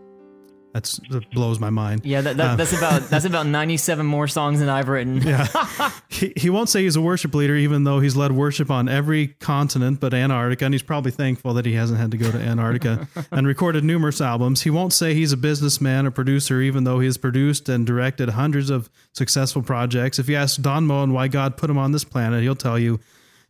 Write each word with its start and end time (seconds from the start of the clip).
That's 0.74 1.00
that 1.10 1.30
blows 1.32 1.60
my 1.60 1.72
mind. 1.72 2.06
Yeah, 2.06 2.22
that, 2.22 2.38
that, 2.38 2.52
um, 2.52 2.58
that's 2.58 2.74
about 2.74 3.02
that's 3.04 3.26
about 3.26 3.46
ninety 3.48 3.78
seven 3.78 4.06
more 4.06 4.28
songs 4.28 4.60
than 4.60 4.70
I've 4.70 4.88
written. 4.88 5.22
Yeah. 5.22 5.48
he, 6.10 6.32
he 6.36 6.50
won't 6.50 6.70
say 6.70 6.84
he's 6.84 6.96
a 6.96 7.02
worship 7.02 7.34
leader, 7.34 7.56
even 7.56 7.86
though 7.86 8.00
he's 8.00 8.16
led 8.16 8.32
worship 8.32 8.70
on 8.70 8.88
every 8.88 9.28
continent 9.28 10.00
but 10.00 10.14
Antarctica, 10.14 10.66
and 10.66 10.74
he's 10.74 10.84
probably 10.84 11.12
thankful 11.12 11.56
that 11.56 11.66
he 11.66 11.74
hasn't 11.74 12.00
had 12.00 12.12
to 12.12 12.18
go 12.18 12.32
to 12.32 12.38
Antarctica 12.38 13.08
and 13.32 13.48
recorded 13.48 13.84
numerous 13.84 14.22
albums. 14.22 14.62
He 14.62 14.70
won't 14.70 14.94
say 14.94 15.14
he's 15.14 15.32
a 15.32 15.38
businessman 15.38 16.06
or 16.06 16.12
producer, 16.12 16.62
even 16.62 16.84
though 16.84 17.00
he 17.00 17.06
has 17.08 17.18
produced 17.18 17.68
and 17.68 17.86
directed 17.86 18.30
hundreds 18.30 18.70
of 18.70 18.90
successful 19.14 19.64
projects. 19.64 20.20
If 20.20 20.30
you 20.30 20.36
ask 20.36 20.62
Don 20.62 20.86
Moen 20.86 21.14
why 21.14 21.30
God 21.30 21.58
put 21.58 21.70
him 21.70 21.80
on 21.80 21.94
this 21.94 22.04
planet, 22.04 22.44
he'll 22.44 22.56
tell 22.56 22.78
you 22.78 23.00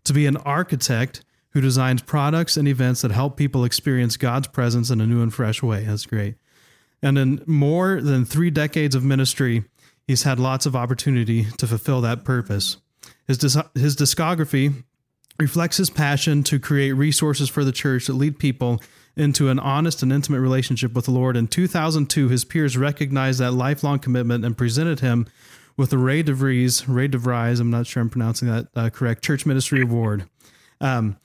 to 0.05 0.13
be 0.13 0.25
an 0.25 0.37
architect 0.37 1.25
who 1.51 1.61
designs 1.61 2.01
products 2.01 2.57
and 2.57 2.67
events 2.67 3.01
that 3.01 3.11
help 3.11 3.35
people 3.35 3.65
experience 3.65 4.17
God's 4.17 4.47
presence 4.47 4.89
in 4.89 5.01
a 5.01 5.05
new 5.05 5.21
and 5.21 5.33
fresh 5.33 5.61
way. 5.63 5.83
That's 5.83 6.05
great. 6.05 6.35
And 7.01 7.17
in 7.17 7.43
more 7.45 8.01
than 8.01 8.25
three 8.25 8.49
decades 8.49 8.95
of 8.95 9.03
ministry, 9.03 9.63
he's 10.07 10.23
had 10.23 10.39
lots 10.39 10.65
of 10.65 10.75
opportunity 10.75 11.45
to 11.57 11.67
fulfill 11.67 12.01
that 12.01 12.23
purpose. 12.23 12.77
His, 13.27 13.37
dis- 13.37 13.57
his 13.75 13.95
discography 13.95 14.83
reflects 15.37 15.77
his 15.77 15.89
passion 15.89 16.43
to 16.43 16.59
create 16.59 16.91
resources 16.91 17.49
for 17.49 17.63
the 17.63 17.71
church 17.71 18.07
that 18.07 18.13
lead 18.13 18.39
people 18.39 18.81
into 19.15 19.49
an 19.49 19.59
honest 19.59 20.03
and 20.03 20.11
intimate 20.11 20.39
relationship 20.39 20.93
with 20.93 21.05
the 21.05 21.11
Lord. 21.11 21.37
In 21.37 21.47
2002, 21.47 22.29
his 22.29 22.45
peers 22.45 22.77
recognized 22.77 23.39
that 23.39 23.51
lifelong 23.51 23.99
commitment 23.99 24.45
and 24.45 24.57
presented 24.57 24.99
him 24.99 25.27
with 25.77 25.91
the 25.91 25.97
Ray 25.97 26.23
DeVries, 26.23 26.83
Ray 26.87 27.07
DeVries, 27.07 27.61
I'm 27.61 27.71
not 27.71 27.87
sure 27.87 28.01
I'm 28.01 28.09
pronouncing 28.09 28.49
that 28.49 28.67
uh, 28.75 28.89
correct, 28.89 29.23
Church 29.23 29.45
Ministry 29.45 29.81
Award. 29.81 30.29
Um, 30.81 31.17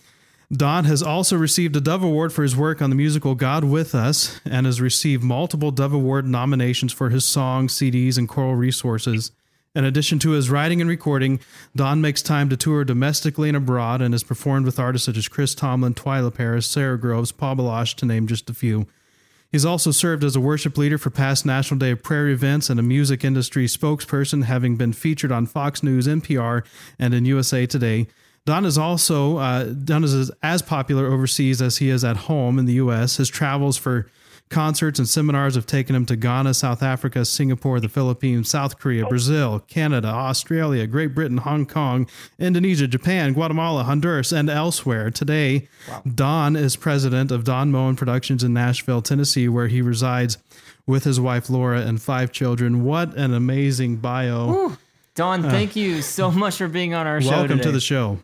Don 0.53 0.85
has 0.85 1.03
also 1.03 1.37
received 1.37 1.75
a 1.77 1.81
Dove 1.81 2.03
Award 2.03 2.33
for 2.33 2.43
his 2.43 2.57
work 2.57 2.83
on 2.83 2.91
the 2.91 2.97
musical 2.97 3.35
God 3.35 3.65
With 3.65 3.95
Us 3.95 4.41
and 4.45 4.67
has 4.67 4.81
received 4.81 5.23
multiple 5.23 5.71
Dove 5.71 5.95
Award 5.95 6.27
nominations 6.27 6.93
for 6.93 7.11
his 7.11 7.25
songs, 7.25 7.75
CDs, 7.75 8.19
and 8.19 8.29
choral 8.29 8.55
resources. 8.55 9.33
In 9.75 9.85
addition 9.85 10.21
to 10.21 10.31
his 10.31 10.51
writing 10.51 10.81
and 10.81 10.89
recording, 10.89 11.41
Don 11.75 12.01
makes 12.01 12.23
time 12.23 12.49
to 12.51 12.57
tour 12.57 12.85
domestically 12.85 13.49
and 13.49 13.57
abroad 13.57 14.01
and 14.01 14.15
has 14.15 14.23
performed 14.23 14.67
with 14.67 14.79
artists 14.79 15.07
such 15.07 15.17
as 15.17 15.27
Chris 15.27 15.55
Tomlin, 15.55 15.95
Twila 15.95 16.33
Paris, 16.33 16.67
Sara 16.67 16.99
Groves, 16.99 17.33
Paul 17.33 17.57
Baloche, 17.57 17.95
to 17.97 18.07
name 18.07 18.29
just 18.29 18.49
a 18.49 18.55
few. 18.55 18.87
He's 19.51 19.65
also 19.65 19.91
served 19.91 20.23
as 20.25 20.37
a 20.37 20.41
worship 20.41 20.77
leader 20.79 20.99
for 20.99 21.11
past 21.11 21.47
National 21.47 21.79
Day 21.79 21.93
of 21.93 22.03
Prayer 22.03 22.29
events 22.29 22.71
and 22.71 22.79
a 22.79 22.85
music 22.85 23.25
industry 23.25 23.67
spokesperson, 23.67 24.45
having 24.45 24.77
been 24.77 24.93
featured 24.93 25.33
on 25.33 25.47
Fox 25.47 25.83
News, 25.83 26.07
NPR, 26.07 26.65
and 26.99 27.15
in 27.15 27.25
USA 27.25 27.67
Today. 27.67 28.07
Don 28.47 28.67
is 28.67 28.77
also 28.77 29.39
uh, 29.39 29.65
Don 29.65 30.05
is 30.05 30.31
as 30.43 30.61
popular 30.61 31.07
overseas 31.07 31.63
as 31.63 31.79
he 31.79 31.89
is 31.89 32.05
at 32.05 32.17
home 32.17 32.59
in 32.59 32.67
the 32.67 32.75
U.S. 32.75 33.17
His 33.17 33.31
travels 33.31 33.79
for 33.79 34.11
concerts 34.51 34.99
and 34.99 35.09
seminars 35.09 35.55
have 35.55 35.65
taken 35.65 35.97
him 35.97 36.05
to 36.05 36.15
Ghana, 36.15 36.53
South 36.53 36.83
Africa, 36.83 37.25
Singapore, 37.25 37.81
the 37.81 37.89
Philippines, 37.89 38.51
South 38.51 38.79
Korea, 38.79 39.07
Brazil, 39.07 39.61
Canada, 39.61 40.09
Australia, 40.09 40.87
Great 40.87 41.15
Britain, 41.15 41.39
Hong 41.39 41.65
Kong, 41.65 42.07
Indonesia, 42.39 42.87
Japan, 42.87 43.33
Guatemala, 43.33 43.85
Honduras, 43.85 44.31
and 44.31 44.51
elsewhere. 44.51 45.11
Today, 45.11 45.67
Don 46.15 46.55
is 46.55 46.77
president 46.77 47.33
of 47.33 47.45
Don 47.45 47.71
Moen 47.71 47.97
Productions 47.97 48.45
in 48.45 48.53
Nashville, 48.53 49.01
Tennessee, 49.01 49.49
where 49.49 49.69
he 49.69 49.81
resides 49.81 50.37
with 50.87 51.05
his 51.05 51.19
wife 51.19 51.49
Laura 51.49 51.81
and 51.81 52.01
five 52.01 52.31
children. 52.31 52.85
What 52.85 53.17
an 53.17 53.33
amazing 53.33 53.97
bio! 53.97 54.77
Don, 55.15 55.43
thank 55.43 55.77
you 55.77 56.03
so 56.03 56.31
much 56.31 56.59
for 56.59 56.69
being 56.69 56.93
on 56.93 57.07
our 57.07 57.23
show. 57.23 57.29
Uh. 57.29 57.39
Welcome 57.39 57.61
to 57.61 57.73
the 57.73 57.81
show. 57.81 58.19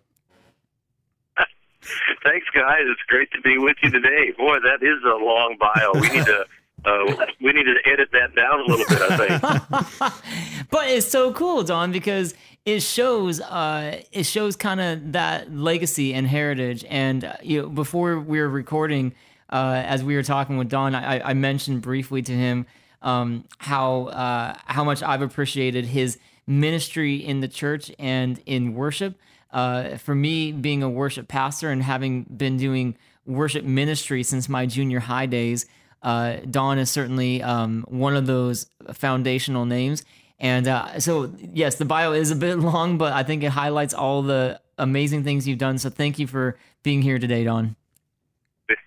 Thanks, 2.22 2.46
guys. 2.54 2.82
It's 2.82 3.00
great 3.08 3.30
to 3.32 3.40
be 3.40 3.58
with 3.58 3.76
you 3.82 3.90
today. 3.90 4.32
Boy, 4.36 4.58
that 4.60 4.82
is 4.82 5.02
a 5.04 5.16
long 5.16 5.56
bio. 5.58 5.92
We 5.94 6.08
need 6.08 6.26
to 6.26 6.44
uh, 6.84 7.26
we 7.40 7.52
need 7.52 7.64
to 7.64 7.76
edit 7.90 8.08
that 8.12 8.34
down 8.34 8.60
a 8.60 8.64
little 8.64 8.86
bit. 8.88 9.02
I 9.02 9.16
think. 9.16 10.12
But 10.70 10.88
it's 10.88 11.08
so 11.08 11.32
cool, 11.32 11.64
Don, 11.64 11.90
because 11.90 12.32
it 12.64 12.80
shows 12.80 13.40
uh, 13.40 14.02
it 14.12 14.24
shows 14.24 14.54
kind 14.54 14.80
of 14.80 15.12
that 15.12 15.52
legacy 15.52 16.14
and 16.14 16.26
heritage. 16.26 16.84
And 16.88 17.24
uh, 17.24 17.32
you 17.42 17.62
know, 17.62 17.68
before 17.68 18.20
we 18.20 18.40
were 18.40 18.48
recording, 18.48 19.12
uh, 19.50 19.82
as 19.84 20.04
we 20.04 20.14
were 20.14 20.22
talking 20.22 20.58
with 20.58 20.68
Don, 20.68 20.94
I, 20.94 21.30
I 21.30 21.34
mentioned 21.34 21.82
briefly 21.82 22.22
to 22.22 22.32
him 22.32 22.66
um, 23.02 23.44
how 23.58 24.06
uh, 24.06 24.54
how 24.66 24.84
much 24.84 25.02
I've 25.02 25.22
appreciated 25.22 25.86
his 25.86 26.18
ministry 26.46 27.16
in 27.16 27.40
the 27.40 27.48
church 27.48 27.90
and 27.98 28.40
in 28.46 28.74
worship. 28.74 29.18
Uh, 29.52 29.96
for 29.96 30.14
me, 30.14 30.52
being 30.52 30.82
a 30.82 30.88
worship 30.88 31.28
pastor 31.28 31.70
and 31.70 31.82
having 31.82 32.22
been 32.24 32.56
doing 32.56 32.96
worship 33.26 33.64
ministry 33.64 34.22
since 34.22 34.48
my 34.48 34.66
junior 34.66 35.00
high 35.00 35.26
days, 35.26 35.66
uh, 36.02 36.36
Don 36.50 36.78
is 36.78 36.90
certainly 36.90 37.42
um, 37.42 37.84
one 37.88 38.16
of 38.16 38.26
those 38.26 38.66
foundational 38.92 39.66
names. 39.66 40.04
And 40.38 40.66
uh, 40.68 41.00
so, 41.00 41.32
yes, 41.38 41.76
the 41.76 41.84
bio 41.84 42.12
is 42.12 42.30
a 42.30 42.36
bit 42.36 42.58
long, 42.58 42.96
but 42.96 43.12
I 43.12 43.22
think 43.22 43.42
it 43.42 43.50
highlights 43.50 43.92
all 43.92 44.22
the 44.22 44.60
amazing 44.78 45.24
things 45.24 45.46
you've 45.46 45.58
done. 45.58 45.78
So, 45.78 45.90
thank 45.90 46.18
you 46.18 46.26
for 46.26 46.56
being 46.82 47.02
here 47.02 47.18
today, 47.18 47.44
Don. 47.44 47.76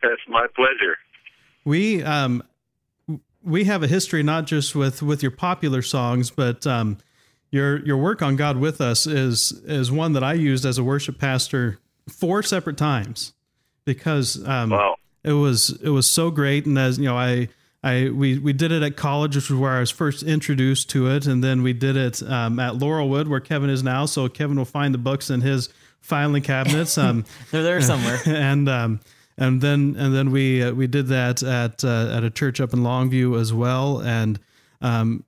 That's 0.02 0.22
my 0.28 0.48
pleasure. 0.56 0.98
We 1.66 2.04
um 2.04 2.44
we 3.44 3.66
have 3.66 3.84
a 3.84 3.88
history 3.88 4.24
not 4.24 4.46
just 4.46 4.76
with 4.76 5.02
with 5.02 5.22
your 5.22 5.32
popular 5.32 5.82
songs, 5.82 6.32
but 6.32 6.66
um 6.66 6.98
your 7.54 7.86
your 7.86 7.98
work 7.98 8.22
on 8.24 8.36
God 8.36 8.58
with 8.58 8.82
us 8.82 9.06
is 9.06 9.52
is 9.66 9.92
one 9.92 10.14
that 10.14 10.24
I 10.24 10.34
used 10.34 10.66
as 10.66 10.78
a 10.80 10.84
worship 10.84 11.20
pastor 11.20 11.78
four 12.10 12.42
separate 12.44 12.78
times 12.78 13.34
because 13.86 14.44
um 14.48 14.72
Wow. 14.72 14.96
it 15.24 15.34
was 15.34 15.70
it 15.82 15.90
was 15.90 16.10
so 16.10 16.32
great 16.32 16.66
and 16.66 16.78
as 16.80 16.98
you 16.98 17.06
know 17.06 17.16
I 17.18 17.50
I 17.84 18.10
we 18.10 18.40
we 18.40 18.54
did 18.54 18.72
it 18.72 18.82
at 18.82 18.96
college 18.98 19.36
which 19.36 19.50
was 19.52 19.60
where 19.60 19.74
I 19.74 19.80
was 19.82 19.92
first 19.92 20.24
introduced 20.24 20.90
to 20.92 21.08
it 21.10 21.28
and 21.28 21.44
then 21.44 21.62
we 21.64 21.74
did 21.74 21.96
it 21.96 22.24
um, 22.24 22.60
at 22.60 22.74
Laurelwood 22.74 23.28
where 23.28 23.40
Kevin 23.40 23.70
is 23.70 23.84
now 23.84 24.06
so 24.08 24.28
Kevin 24.28 24.58
will 24.58 24.66
find 24.66 24.94
the 24.94 24.98
books 24.98 25.30
in 25.30 25.42
his 25.42 25.70
filing 26.02 26.42
cabinets. 26.44 26.98
Um, 26.98 27.24
They're 27.52 27.64
there 27.64 27.82
somewhere. 27.82 28.20
and 28.26 28.68
um, 28.68 29.00
and 29.38 29.62
then 29.62 29.96
and 29.98 30.14
then 30.16 30.32
we 30.32 30.64
uh, 30.64 30.72
we 30.74 30.88
did 30.88 31.08
that 31.08 31.44
at 31.44 31.84
uh, 31.84 32.16
at 32.18 32.24
a 32.24 32.30
church 32.30 32.60
up 32.60 32.74
in 32.74 32.80
Longview 32.80 33.40
as 33.40 33.52
well, 33.54 34.00
and 34.02 34.40
um, 34.82 35.24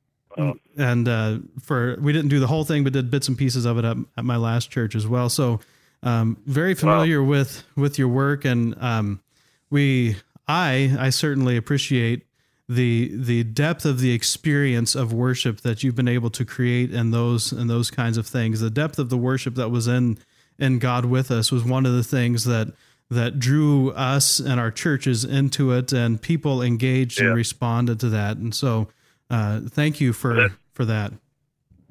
and 0.77 1.07
uh, 1.07 1.37
for 1.61 1.97
we 1.99 2.11
didn't 2.13 2.29
do 2.29 2.39
the 2.39 2.47
whole 2.47 2.65
thing, 2.65 2.83
but 2.83 2.93
did 2.93 3.09
bits 3.09 3.27
and 3.27 3.37
pieces 3.37 3.65
of 3.65 3.77
it 3.77 3.85
at, 3.85 3.97
at 4.17 4.25
my 4.25 4.35
last 4.37 4.69
church 4.69 4.95
as 4.95 5.07
well. 5.07 5.29
So 5.29 5.59
um, 6.03 6.37
very 6.45 6.73
familiar 6.75 7.23
with 7.23 7.63
with 7.75 7.97
your 7.97 8.07
work, 8.09 8.45
and 8.45 8.75
um, 8.81 9.21
we 9.69 10.17
I 10.47 10.95
I 10.99 11.09
certainly 11.09 11.57
appreciate 11.57 12.25
the 12.67 13.11
the 13.15 13.43
depth 13.43 13.85
of 13.85 13.99
the 13.99 14.11
experience 14.11 14.95
of 14.95 15.13
worship 15.13 15.61
that 15.61 15.83
you've 15.83 15.95
been 15.95 16.07
able 16.07 16.29
to 16.31 16.43
create 16.45 16.91
and 16.91 17.13
those 17.13 17.51
and 17.51 17.69
those 17.69 17.89
kinds 17.91 18.17
of 18.17 18.27
things. 18.27 18.59
The 18.59 18.69
depth 18.69 18.99
of 18.99 19.09
the 19.09 19.17
worship 19.17 19.55
that 19.55 19.69
was 19.69 19.87
in 19.87 20.17
in 20.59 20.79
God 20.79 21.05
with 21.05 21.31
us 21.31 21.51
was 21.51 21.63
one 21.63 21.85
of 21.85 21.93
the 21.93 22.03
things 22.03 22.43
that 22.45 22.73
that 23.09 23.37
drew 23.39 23.91
us 23.91 24.39
and 24.39 24.59
our 24.59 24.71
churches 24.71 25.23
into 25.23 25.71
it, 25.73 25.93
and 25.93 26.19
people 26.21 26.61
engaged 26.61 27.19
Yeah. 27.19 27.27
and 27.27 27.35
responded 27.35 27.99
to 27.99 28.09
that. 28.09 28.37
And 28.37 28.53
so, 28.53 28.87
uh, 29.29 29.61
thank 29.69 29.99
you 30.01 30.13
for 30.13 30.33
That- 30.35 30.51
for 30.73 30.85
that. 30.85 31.13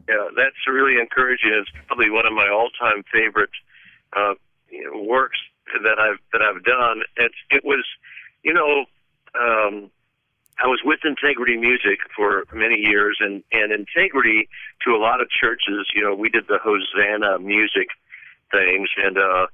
Yeah, 0.08 0.28
that's 0.36 0.56
really 0.68 1.00
encouraging. 1.00 1.50
It's 1.54 1.70
probably 1.86 2.10
one 2.10 2.26
of 2.26 2.34
my 2.34 2.48
all-time 2.48 3.02
favorite 3.10 3.48
uh, 4.12 4.34
you 4.68 4.84
know, 4.84 5.02
works 5.02 5.38
that 5.82 5.98
I've 5.98 6.18
that 6.32 6.42
I've 6.42 6.62
done. 6.62 7.02
It's 7.16 7.34
it 7.50 7.64
was, 7.64 7.84
you 8.42 8.52
know, 8.52 8.84
um, 9.40 9.90
I 10.62 10.66
was 10.66 10.80
with 10.84 11.00
Integrity 11.04 11.56
Music 11.56 12.00
for 12.14 12.44
many 12.52 12.76
years, 12.76 13.16
and 13.20 13.42
and 13.52 13.72
Integrity 13.72 14.48
to 14.84 14.94
a 14.94 14.98
lot 15.00 15.20
of 15.22 15.28
churches. 15.30 15.88
You 15.94 16.02
know, 16.04 16.14
we 16.14 16.28
did 16.28 16.46
the 16.48 16.58
Hosanna 16.62 17.38
music 17.38 17.88
things, 18.50 18.90
and 19.02 19.16
uh, 19.16 19.46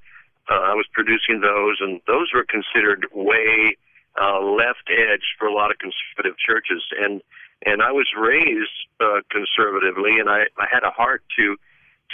uh, 0.50 0.54
I 0.54 0.74
was 0.74 0.86
producing 0.92 1.40
those, 1.40 1.78
and 1.80 2.00
those 2.06 2.32
were 2.34 2.44
considered 2.44 3.06
way 3.14 3.76
uh, 4.20 4.40
left 4.40 4.90
edge 4.90 5.24
for 5.38 5.46
a 5.46 5.54
lot 5.54 5.70
of 5.70 5.78
conservative 5.78 6.36
churches, 6.38 6.82
and 6.98 7.22
and 7.66 7.82
I 7.82 7.92
was 7.92 8.06
raised 8.16 8.70
uh, 9.00 9.20
conservatively, 9.30 10.18
and 10.18 10.28
I, 10.28 10.44
I 10.58 10.66
had 10.70 10.82
a 10.82 10.90
heart 10.90 11.22
to 11.38 11.56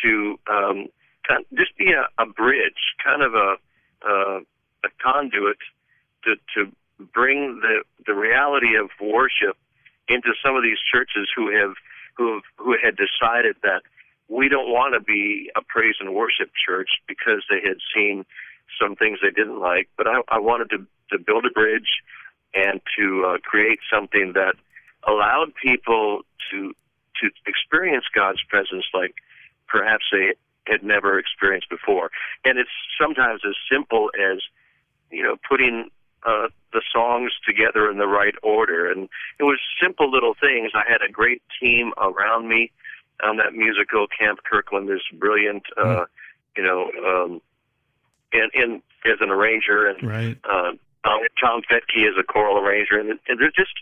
to 0.02 0.38
um, 0.50 0.86
kind 1.26 1.40
of 1.40 1.58
just 1.58 1.76
be 1.78 1.92
a, 1.92 2.06
a 2.22 2.26
bridge, 2.26 2.94
kind 3.02 3.22
of 3.22 3.34
a 3.34 3.56
uh, 4.06 4.40
a 4.84 4.88
conduit 5.02 5.58
to 6.24 6.34
to 6.54 6.72
bring 7.12 7.60
the 7.60 7.82
the 8.06 8.14
reality 8.14 8.76
of 8.76 8.90
worship 9.00 9.56
into 10.08 10.32
some 10.44 10.56
of 10.56 10.62
these 10.62 10.78
churches 10.92 11.28
who 11.34 11.50
have 11.54 11.74
who 12.16 12.34
have, 12.34 12.42
who 12.56 12.76
had 12.82 12.96
decided 12.96 13.56
that 13.62 13.82
we 14.28 14.48
don't 14.48 14.68
want 14.68 14.94
to 14.94 15.00
be 15.00 15.50
a 15.54 15.62
praise 15.62 15.96
and 16.00 16.14
worship 16.14 16.50
church 16.56 16.90
because 17.06 17.44
they 17.48 17.60
had 17.62 17.78
seen 17.94 18.24
some 18.80 18.96
things 18.96 19.18
they 19.22 19.30
didn't 19.30 19.60
like, 19.60 19.88
but 19.96 20.06
I, 20.08 20.20
I 20.28 20.38
wanted 20.38 20.70
to 20.70 20.86
to 21.12 21.18
build 21.18 21.46
a 21.46 21.50
bridge 21.50 22.02
and 22.54 22.80
to 22.98 23.24
uh, 23.26 23.38
create 23.38 23.78
something 23.92 24.32
that 24.34 24.54
allowed 25.06 25.52
people 25.62 26.22
to 26.50 26.72
to 27.20 27.30
experience 27.46 28.04
God's 28.14 28.42
presence 28.48 28.84
like 28.92 29.14
perhaps 29.68 30.04
they 30.12 30.34
had 30.66 30.82
never 30.82 31.18
experienced 31.18 31.70
before. 31.70 32.10
And 32.44 32.58
it's 32.58 32.70
sometimes 33.00 33.40
as 33.46 33.54
simple 33.70 34.10
as 34.18 34.38
you 35.10 35.22
know 35.22 35.36
putting 35.48 35.88
uh, 36.26 36.48
the 36.72 36.82
songs 36.92 37.32
together 37.46 37.90
in 37.90 37.98
the 37.98 38.06
right 38.06 38.34
order, 38.42 38.90
and 38.90 39.08
it 39.38 39.44
was 39.44 39.58
simple 39.80 40.10
little 40.10 40.34
things. 40.34 40.72
I 40.74 40.82
had 40.86 41.00
a 41.00 41.10
great 41.10 41.40
team 41.60 41.92
around 41.98 42.48
me 42.48 42.72
on 43.22 43.36
that 43.36 43.54
musical. 43.54 44.06
Camp 44.08 44.40
Kirkland 44.44 44.90
is 44.90 45.00
brilliant, 45.14 45.62
uh, 45.76 46.04
you 46.56 46.64
know, 46.64 46.90
um, 47.06 47.40
and, 48.32 48.50
and 48.54 48.82
as 49.06 49.18
an 49.20 49.30
arranger, 49.30 49.86
and 49.86 50.02
Right. 50.02 50.36
uh, 50.44 50.72
Tom 51.40 51.62
Fetke 51.70 51.96
is 51.96 52.14
a 52.18 52.24
choral 52.24 52.58
arranger, 52.58 52.98
and, 52.98 53.10
and 53.28 53.40
there's 53.40 53.54
just, 53.54 53.72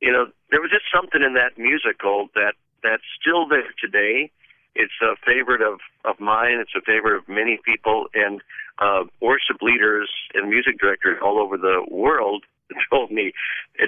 you 0.00 0.12
know, 0.12 0.26
there 0.50 0.60
was 0.60 0.70
just 0.70 0.84
something 0.94 1.22
in 1.22 1.34
that 1.34 1.58
musical 1.58 2.28
that 2.34 2.54
that's 2.82 3.02
still 3.20 3.46
there 3.46 3.72
today. 3.80 4.30
It's 4.74 4.92
a 5.02 5.14
favorite 5.26 5.62
of 5.62 5.80
of 6.04 6.18
mine. 6.20 6.58
It's 6.60 6.74
a 6.76 6.80
favorite 6.80 7.16
of 7.16 7.28
many 7.28 7.58
people, 7.64 8.06
and 8.14 8.40
uh, 8.78 9.04
worship 9.20 9.60
leaders 9.60 10.10
and 10.34 10.48
music 10.48 10.78
directors 10.78 11.18
all 11.22 11.38
over 11.38 11.56
the 11.56 11.84
world 11.90 12.44
told 12.90 13.10
me, 13.10 13.32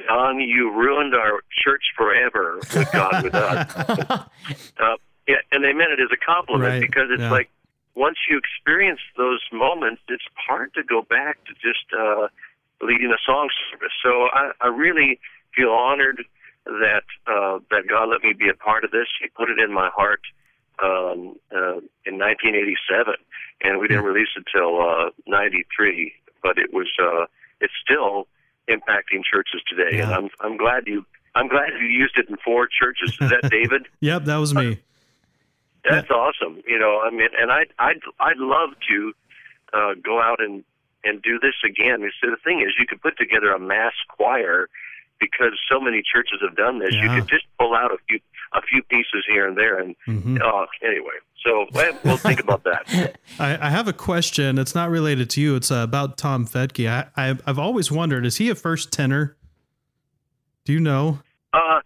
"Don, 0.07 0.41
you 0.41 0.71
ruined 0.71 1.15
our 1.15 1.41
church 1.65 1.85
forever 1.97 2.59
with 2.75 2.93
God 2.93 3.25
with 3.25 3.35
us." 3.35 3.77
uh, 4.81 4.97
yeah, 5.27 5.37
and 5.53 5.65
they 5.65 5.73
meant 5.73 5.93
it 5.93 6.01
as 6.01 6.11
a 6.13 6.17
compliment 6.17 6.73
Right, 6.73 6.81
because 6.81 7.09
it's 7.11 7.23
yeah. 7.23 7.31
like 7.31 7.49
once 7.95 8.17
you 8.29 8.39
experience 8.39 9.01
those 9.17 9.41
moments, 9.53 10.03
it's 10.09 10.25
hard 10.35 10.75
to 10.75 10.83
go 10.83 11.03
back 11.03 11.39
to 11.45 11.53
just 11.55 11.87
uh, 11.97 12.29
leading 12.81 13.11
a 13.13 13.21
song 13.25 13.49
service. 13.71 13.93
So 14.03 14.29
I, 14.33 14.51
I 14.61 14.67
really 14.69 15.21
feel 15.55 15.71
honored 15.71 16.25
that 16.65 17.05
uh, 17.27 17.59
that 17.71 17.89
God 17.89 18.09
let 18.09 18.23
me 18.23 18.33
be 18.33 18.49
a 18.49 18.55
part 18.55 18.85
of 18.85 18.91
this. 18.91 19.07
He 19.21 19.29
put 19.29 19.51
it 19.51 19.59
in 19.59 19.73
my 19.73 19.91
heart 19.95 20.21
um, 20.83 21.37
uh, 21.55 21.79
in 22.07 22.19
1987, 22.19 23.15
and 23.63 23.79
we 23.79 23.89
didn't 23.89 24.05
release 24.05 24.29
it 24.37 24.45
till 24.55 24.81
uh, 24.81 25.11
93. 25.27 26.13
But 26.43 26.59
it 26.59 26.73
was 26.73 26.89
uh, 27.03 27.27
it's 27.61 27.73
still 27.83 28.27
impacting 28.69 29.23
churches 29.25 29.63
today, 29.69 30.01
and 30.01 30.13
I'm 30.13 30.29
I'm 30.41 30.57
glad 30.57 30.87
you. 30.87 31.05
I'm 31.35 31.49
glad 31.49 31.71
you 31.81 31.87
used 31.87 32.19
it 32.19 32.29
in 32.29 32.37
four 32.45 32.69
churches. 32.69 33.17
Is 33.21 33.31
that 33.31 33.43
David? 33.51 33.87
Yep, 34.01 34.25
that 34.25 34.37
was 34.37 34.55
me. 34.55 34.79
That's 35.89 36.11
awesome. 36.11 36.63
You 36.67 36.79
know, 36.79 37.01
I 37.01 37.11
mean, 37.11 37.29
and 37.41 37.51
I'd 37.51 37.73
I'd 37.79 38.01
I'd 38.21 38.39
love 38.39 38.71
to 38.91 39.13
uh, 39.73 39.95
go 40.03 40.21
out 40.21 40.41
and 40.41 40.65
and 41.05 41.23
do 41.23 41.39
this 41.41 41.55
again. 41.65 42.09
So 42.23 42.31
the 42.31 42.37
thing 42.45 42.61
is, 42.61 42.75
you 42.79 42.87
could 42.87 43.01
put 43.01 43.17
together 43.19 43.53
a 43.53 43.59
mass 43.59 43.95
choir 44.09 44.69
because 45.23 45.53
so 45.71 45.81
many 45.81 46.03
churches 46.03 46.41
have 46.43 46.57
done 46.57 46.79
this. 46.81 46.91
Yeah. 46.93 47.03
You 47.15 47.21
could 47.21 47.29
just 47.31 47.45
pull 47.59 47.75
out 47.75 47.91
a 47.93 47.97
few 48.09 48.19
a 48.55 48.61
few 48.63 48.83
pieces 48.83 49.25
here 49.27 49.47
and 49.49 49.57
there, 49.57 49.79
and 49.79 49.95
Mhm. 50.07 50.39
uh, 50.43 50.67
anyway. 50.83 51.15
So 51.43 51.67
well, 51.73 51.93
we'll 52.05 52.17
think 52.19 52.41
about 52.41 52.65
that. 52.65 53.17
I, 53.39 53.67
I 53.67 53.71
have 53.71 53.89
a 53.89 53.93
question. 53.95 54.59
It's 54.59 54.75
not 54.75 54.91
related 54.91 55.31
to 55.31 55.41
you. 55.41 55.57
It's 55.57 55.71
uh, 55.71 55.77
about 55.77 56.19
Tom 56.19 56.47
Fetke. 56.47 56.87
I, 56.89 57.07
I 57.31 57.39
I've 57.47 57.59
always 57.59 57.91
wondered: 57.91 58.27
is 58.27 58.37
he 58.37 58.51
a 58.51 58.55
first 58.55 58.93
tenor? 58.93 59.37
Do 60.65 60.73
you 60.73 60.81
know? 60.81 61.21
Uh, 61.53 61.81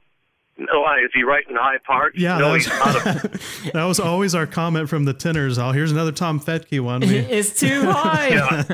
no, 0.59 0.83
I, 0.85 0.99
is 1.05 1.11
he 1.15 1.23
writing 1.23 1.55
high 1.57 1.79
parts? 1.87 2.19
Yeah, 2.19 2.39
no, 2.39 2.53
that 2.53 2.57
he's 2.59 2.69
not 2.69 3.07
a, 3.07 3.29
was, 3.31 3.71
that 3.73 3.85
was 3.85 4.01
always 4.01 4.35
our 4.35 4.47
comment 4.47 4.89
from 4.89 5.05
the 5.05 5.13
tenors. 5.15 5.59
Oh, 5.59 5.71
here's 5.73 5.93
another 5.93 6.13
Tom 6.13 6.41
Fetke 6.41 6.81
one. 6.81 7.01
We- 7.07 7.17
it's 7.19 7.59
too 7.59 7.83
high. 7.85 8.29
yeah, 8.29 8.65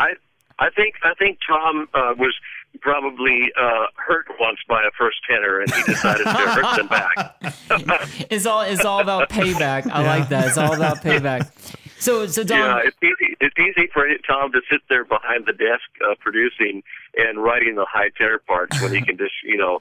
I, 0.00 0.14
I 0.58 0.70
think 0.70 0.94
I 1.04 1.14
think 1.18 1.38
Tom 1.46 1.88
uh, 1.94 2.14
was 2.18 2.34
probably 2.80 3.50
uh, 3.60 3.86
hurt 3.96 4.26
once 4.40 4.58
by 4.68 4.82
a 4.82 4.90
first 4.98 5.18
tenor, 5.28 5.60
and 5.60 5.72
he 5.72 5.82
decided 5.82 6.24
to 6.24 6.30
hurt 6.32 6.76
them 6.76 6.88
back. 6.88 8.08
It's 8.30 8.46
all 8.46 8.62
it's 8.62 8.84
all 8.84 9.00
about 9.00 9.28
payback. 9.28 9.90
I 9.90 10.02
Yeah. 10.02 10.16
like 10.16 10.28
that. 10.30 10.48
It's 10.48 10.58
all 10.58 10.74
about 10.74 10.98
payback. 11.02 11.50
So 11.98 12.26
so 12.26 12.42
Don, 12.44 12.58
Yeah, 12.58 12.82
it's 12.88 12.96
easy. 13.02 13.36
It's 13.40 13.58
easy 13.58 13.88
for 13.92 14.06
Tom 14.26 14.52
to 14.52 14.60
sit 14.70 14.80
there 14.88 15.04
behind 15.04 15.46
the 15.46 15.52
desk 15.52 15.84
uh, 16.04 16.14
producing 16.20 16.82
and 17.16 17.42
writing 17.42 17.74
the 17.76 17.86
high 17.88 18.10
tenor 18.16 18.38
parts 18.46 18.80
when 18.82 18.92
he 18.94 19.00
can 19.02 19.16
just, 19.18 19.34
you 19.44 19.56
know, 19.56 19.80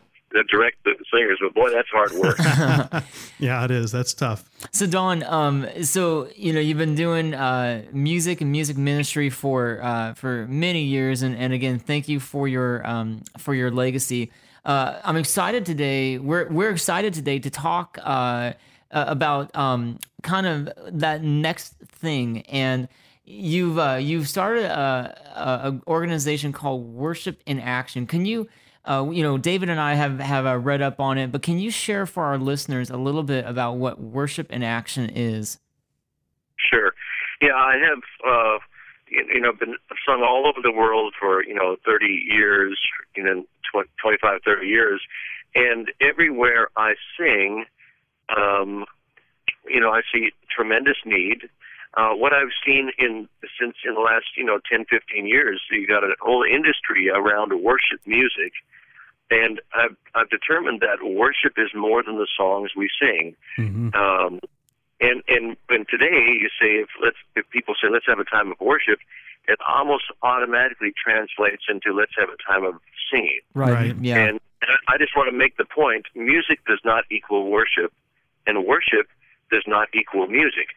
direct 0.49 0.83
the 0.83 0.95
singers. 1.11 1.39
But 1.41 1.53
boy, 1.53 1.69
that's 1.71 1.89
hard 1.89 2.11
work. 2.13 2.37
yeah, 3.39 3.63
it 3.65 3.71
is. 3.71 3.91
That's 3.91 4.13
tough. 4.13 4.49
So 4.71 4.87
Don, 4.87 5.23
um, 5.23 5.67
so 5.83 6.29
you 6.35 6.53
know 6.53 6.59
you've 6.59 6.77
been 6.77 6.95
doing 6.95 7.33
uh, 7.33 7.83
music 7.91 8.41
and 8.41 8.51
music 8.51 8.77
ministry 8.77 9.29
for 9.29 9.79
uh, 9.83 10.13
for 10.13 10.47
many 10.47 10.83
years, 10.83 11.21
and, 11.21 11.35
and 11.35 11.53
again, 11.53 11.79
thank 11.79 12.07
you 12.07 12.19
for 12.19 12.47
your 12.47 12.85
um, 12.87 13.23
for 13.37 13.53
your 13.53 13.71
legacy. 13.71 14.31
Uh, 14.63 14.99
I'm 15.03 15.17
excited 15.17 15.65
today. 15.65 16.17
We're 16.17 16.47
we're 16.49 16.69
excited 16.69 17.13
today 17.13 17.39
to 17.39 17.49
talk 17.49 17.97
uh, 18.01 18.53
uh, 18.91 19.05
about 19.07 19.55
um, 19.55 19.99
kind 20.21 20.45
of 20.45 20.69
that 20.99 21.23
next 21.23 21.73
thing, 21.79 22.41
and 22.43 22.87
you've 23.25 23.79
uh, 23.79 23.97
you've 23.99 24.29
started 24.29 24.65
a, 24.65 25.17
a, 25.35 25.69
a 25.69 25.81
organization 25.87 26.51
called 26.51 26.85
Worship 26.93 27.41
in 27.45 27.59
Action. 27.59 28.05
Can 28.05 28.25
you? 28.25 28.47
Uh, 28.83 29.09
you 29.11 29.21
know, 29.21 29.37
David 29.37 29.69
and 29.69 29.79
I 29.79 29.93
have 29.93 30.19
have 30.19 30.45
uh, 30.45 30.57
read 30.57 30.81
up 30.81 30.99
on 30.99 31.17
it, 31.17 31.31
but 31.31 31.43
can 31.43 31.59
you 31.59 31.69
share 31.69 32.05
for 32.05 32.25
our 32.25 32.37
listeners 32.37 32.89
a 32.89 32.97
little 32.97 33.23
bit 33.23 33.45
about 33.45 33.77
what 33.77 33.99
worship 34.01 34.51
in 34.51 34.63
action 34.63 35.09
is? 35.13 35.59
Sure. 36.57 36.93
Yeah, 37.41 37.55
I 37.55 37.75
have, 37.77 38.01
uh, 38.27 38.59
you 39.09 39.39
know, 39.39 39.51
been 39.51 39.75
sung 40.05 40.23
all 40.23 40.47
over 40.47 40.59
the 40.61 40.71
world 40.71 41.13
for, 41.19 41.43
you 41.43 41.53
know, 41.53 41.75
30 41.85 42.05
years, 42.29 42.79
you 43.15 43.23
know, 43.23 43.41
tw- 43.41 43.89
25, 44.01 44.41
30 44.45 44.67
years. 44.67 45.01
And 45.55 45.91
everywhere 45.99 46.69
I 46.77 46.93
sing, 47.17 47.65
um, 48.35 48.85
you 49.67 49.79
know, 49.79 49.91
I 49.91 50.01
see 50.13 50.31
tremendous 50.55 50.97
need. 51.05 51.49
Uh, 51.95 52.11
what 52.11 52.33
I've 52.33 52.55
seen 52.65 52.91
in 52.97 53.27
since 53.59 53.75
in 53.85 53.95
the 53.95 53.99
last 53.99 54.25
you 54.37 54.45
know 54.45 54.59
10, 54.71 54.85
15 54.85 55.25
years, 55.27 55.61
you 55.71 55.85
got 55.87 56.03
a 56.03 56.13
whole 56.21 56.43
industry 56.43 57.09
around 57.09 57.51
worship 57.61 57.99
music, 58.05 58.53
and 59.29 59.59
I've 59.73 59.97
I've 60.15 60.29
determined 60.29 60.79
that 60.81 61.03
worship 61.03 61.53
is 61.57 61.69
more 61.75 62.01
than 62.03 62.15
the 62.17 62.27
songs 62.37 62.71
we 62.75 62.89
sing. 62.99 63.35
hmm 63.57 63.89
Um, 63.93 64.39
And 65.01 65.23
and 65.27 65.57
and 65.67 65.85
today 65.89 66.37
you 66.39 66.49
say 66.61 66.77
if 66.85 66.89
let's 67.03 67.17
if 67.35 67.49
people 67.49 67.73
say 67.81 67.89
let's 67.91 68.05
have 68.07 68.19
a 68.19 68.23
time 68.23 68.51
of 68.51 68.59
worship, 68.59 68.99
it 69.47 69.59
almost 69.67 70.05
automatically 70.21 70.93
translates 70.93 71.63
into 71.67 71.91
let's 71.91 72.13
have 72.17 72.29
a 72.29 72.37
time 72.49 72.63
of 72.63 72.75
singing. 73.11 73.41
Right. 73.53 73.73
Right. 73.73 73.95
Yeah. 73.99 74.27
And 74.27 74.39
I 74.87 74.97
just 74.97 75.15
want 75.15 75.29
to 75.31 75.35
make 75.35 75.57
the 75.57 75.65
point: 75.65 76.05
music 76.15 76.59
does 76.67 76.81
not 76.85 77.03
equal 77.09 77.49
worship, 77.49 77.91
and 78.45 78.63
worship 78.65 79.07
does 79.49 79.63
not 79.67 79.89
equal 79.93 80.27
music. 80.27 80.67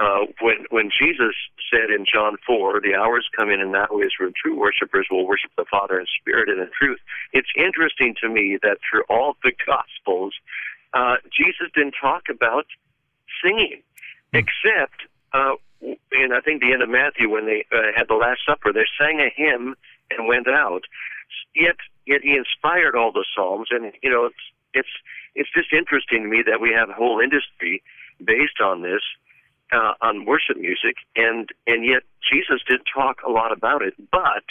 Uh, 0.00 0.26
when 0.40 0.64
when 0.70 0.90
Jesus 0.90 1.34
said 1.70 1.90
in 1.90 2.06
John 2.10 2.36
four, 2.46 2.80
"The 2.80 2.94
hour 2.94 3.18
is 3.18 3.28
coming, 3.36 3.60
and 3.60 3.72
now 3.72 3.88
is 4.00 4.12
when 4.18 4.32
true 4.32 4.56
worshipers 4.56 5.06
will 5.10 5.26
worship 5.26 5.50
the 5.56 5.66
Father 5.70 6.00
in 6.00 6.06
spirit 6.20 6.48
and 6.48 6.60
in 6.60 6.70
truth." 6.76 6.98
It's 7.32 7.50
interesting 7.56 8.14
to 8.22 8.28
me 8.28 8.58
that 8.62 8.78
through 8.88 9.04
all 9.10 9.36
the 9.42 9.52
Gospels, 9.66 10.34
uh, 10.94 11.16
Jesus 11.30 11.68
didn't 11.74 11.94
talk 12.00 12.24
about 12.30 12.66
singing, 13.44 13.82
except 14.32 15.02
uh, 15.34 15.56
in 15.82 16.32
I 16.32 16.40
think 16.40 16.62
the 16.62 16.72
end 16.72 16.82
of 16.82 16.88
Matthew 16.88 17.28
when 17.28 17.46
they 17.46 17.66
uh, 17.72 17.92
had 17.94 18.08
the 18.08 18.14
Last 18.14 18.40
Supper, 18.46 18.72
they 18.72 18.86
sang 18.98 19.20
a 19.20 19.30
hymn 19.34 19.74
and 20.10 20.28
went 20.28 20.48
out. 20.48 20.84
Yet, 21.54 21.76
yet 22.06 22.22
he 22.22 22.36
inspired 22.36 22.96
all 22.96 23.12
the 23.12 23.24
psalms, 23.34 23.68
and 23.70 23.92
you 24.02 24.10
know, 24.10 24.26
it's 24.26 24.44
it's 24.74 24.94
it's 25.34 25.50
just 25.52 25.72
interesting 25.72 26.22
to 26.22 26.28
me 26.28 26.42
that 26.46 26.60
we 26.60 26.72
have 26.72 26.90
a 26.90 26.94
whole 26.94 27.20
industry 27.20 27.82
based 28.22 28.60
on 28.62 28.82
this, 28.82 29.02
uh, 29.72 29.94
on 30.00 30.26
worship 30.26 30.56
music, 30.56 30.96
and 31.16 31.48
and 31.66 31.84
yet 31.84 32.02
Jesus 32.30 32.60
did 32.68 32.80
talk 32.92 33.22
a 33.26 33.30
lot 33.30 33.52
about 33.52 33.82
it. 33.82 33.94
But 34.10 34.44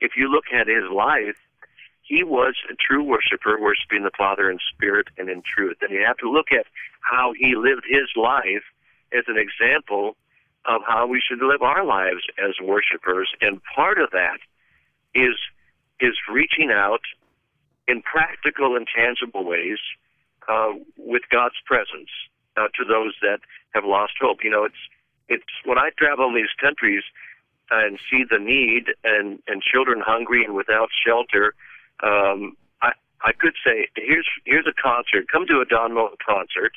if 0.00 0.12
you 0.16 0.30
look 0.30 0.46
at 0.52 0.66
his 0.66 0.84
life, 0.92 1.36
he 2.02 2.22
was 2.22 2.54
a 2.70 2.74
true 2.74 3.02
worshiper, 3.02 3.60
worshiping 3.60 4.04
the 4.04 4.10
Father 4.16 4.50
in 4.50 4.58
spirit 4.74 5.08
and 5.18 5.28
in 5.28 5.42
truth. 5.42 5.78
And 5.80 5.90
you 5.90 6.04
have 6.06 6.18
to 6.18 6.30
look 6.30 6.52
at 6.52 6.66
how 7.00 7.32
he 7.36 7.54
lived 7.56 7.84
his 7.88 8.08
life 8.16 8.64
as 9.12 9.24
an 9.28 9.36
example 9.38 10.16
of 10.66 10.82
how 10.86 11.06
we 11.06 11.20
should 11.20 11.42
live 11.42 11.62
our 11.62 11.84
lives 11.84 12.22
as 12.38 12.54
worshipers. 12.62 13.30
And 13.40 13.60
part 13.74 13.98
of 13.98 14.10
that 14.10 14.38
is 15.14 15.36
is 16.00 16.14
reaching 16.30 16.70
out 16.70 17.00
in 17.88 18.02
practical 18.02 18.76
and 18.76 18.86
tangible 18.94 19.44
ways 19.44 19.78
uh, 20.48 20.72
with 20.96 21.22
God's 21.30 21.56
presence 21.64 22.10
uh, 22.56 22.68
to 22.74 22.84
those 22.84 23.14
that 23.22 23.40
have 23.76 23.84
lost 23.84 24.14
hope. 24.20 24.38
You 24.42 24.50
know, 24.50 24.64
it's 24.64 24.82
it's 25.28 25.52
when 25.68 25.78
I 25.78 25.90
travel 25.98 26.28
in 26.30 26.34
these 26.34 26.54
countries 26.60 27.04
and 27.70 27.98
see 28.10 28.22
the 28.28 28.38
need 28.38 28.84
and 29.04 29.38
and 29.46 29.62
children 29.62 29.98
hungry 30.04 30.44
and 30.44 30.54
without 30.54 30.88
shelter. 31.04 31.54
Um, 32.02 32.56
I 32.82 32.92
I 33.22 33.32
could 33.32 33.54
say 33.64 33.88
here's 33.96 34.28
here's 34.44 34.66
a 34.66 34.76
concert. 34.88 35.26
Come 35.30 35.46
to 35.48 35.60
a 35.60 35.66
Don 35.66 35.94
Moen 35.94 36.16
concert, 36.24 36.72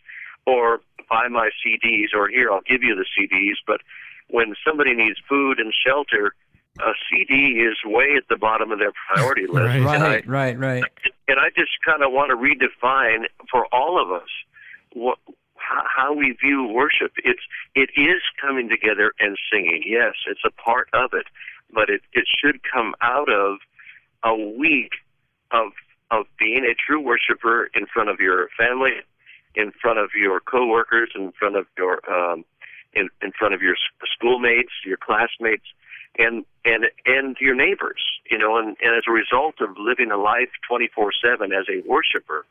or 0.46 0.82
buy 1.10 1.28
my 1.30 1.50
CDs, 1.62 2.10
or 2.16 2.28
here 2.30 2.52
I'll 2.52 2.68
give 2.68 2.84
you 2.84 2.96
the 2.96 3.06
CDs. 3.16 3.58
But 3.66 3.82
when 4.30 4.56
somebody 4.66 4.94
needs 4.94 5.18
food 5.28 5.60
and 5.60 5.74
shelter, 5.86 6.34
a 6.80 6.94
CD 7.10 7.62
is 7.68 7.78
way 7.86 8.16
at 8.18 8.24
the 8.30 8.38
bottom 8.38 8.72
of 8.72 8.80
their 8.80 8.94
priority 9.08 9.48
list. 9.50 9.66
Right. 9.66 9.96
And 9.96 10.04
I- 10.04 10.10
Right. 10.10 10.28
Right. 10.28 10.58
Right. 10.58 10.84
and 11.28 11.38
I 11.40 11.50
just 11.56 11.72
kind 11.86 12.04
of 12.04 12.12
want 12.12 12.30
to 12.32 12.38
redefine 12.38 13.26
for 13.52 13.66
all 13.74 14.02
of 14.02 14.12
us 14.12 14.30
what 14.94 15.18
how, 15.70 15.84
how 15.96 16.14
we 16.14 16.32
view 16.32 16.68
worship. 16.68 17.12
It's 17.24 17.42
it 17.76 17.90
is 17.96 18.22
coming 18.42 18.70
together 18.70 19.14
and 19.20 19.38
singing. 19.52 19.84
Yes, 19.86 20.14
it's 20.28 20.44
a 20.46 20.52
part 20.52 20.90
of 20.94 21.14
it, 21.14 21.28
but 21.74 21.90
it 21.90 22.02
it 22.14 22.26
should 22.28 22.62
come 22.64 22.96
out 23.02 23.30
of 23.32 23.58
a 24.24 24.36
week 24.36 24.92
of 25.52 25.72
of 26.12 26.26
being 26.40 26.66
a 26.66 26.74
true 26.74 27.00
worshiper 27.00 27.70
in 27.76 27.86
front 27.86 28.10
of 28.10 28.20
your 28.20 28.50
family, 28.58 28.98
in 29.56 29.72
front 29.82 30.00
of 30.00 30.10
your 30.16 30.40
coworkers, 30.40 31.12
in 31.16 31.32
front 31.34 31.56
of 31.56 31.66
your 31.78 32.02
um, 32.12 32.44
in 32.94 33.10
in 33.22 33.32
front 33.38 33.54
of 33.54 33.62
your 33.62 33.76
schoolmates, 34.16 34.72
your 34.86 34.98
classmates, 34.98 35.66
and 36.18 36.46
and 36.66 36.86
and 37.06 37.38
your 37.40 37.56
neighbors. 37.56 38.02
You 38.30 38.38
know, 38.38 38.58
and, 38.58 38.76
and 38.82 38.96
as 38.96 39.04
a 39.08 39.12
result 39.12 39.56
of 39.62 39.78
living 39.78 40.12
a 40.12 40.18
life 40.18 40.50
twenty 40.68 40.88
four 40.88 41.12
seven 41.12 41.52
as 41.52 41.66
a 41.70 41.88
worshiper, 41.88 42.46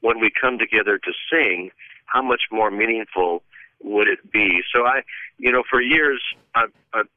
when 0.00 0.20
we 0.20 0.30
come 0.30 0.58
together 0.58 0.98
to 0.98 1.12
sing, 1.30 1.70
how 2.06 2.22
much 2.22 2.42
more 2.50 2.70
meaningful 2.70 3.42
would 3.82 4.08
it 4.08 4.30
be? 4.32 4.60
So 4.72 4.84
I, 4.84 5.02
you 5.38 5.52
know, 5.52 5.62
for 5.68 5.80
years 5.80 6.22
I've, 6.54 6.72
I've, 6.92 7.08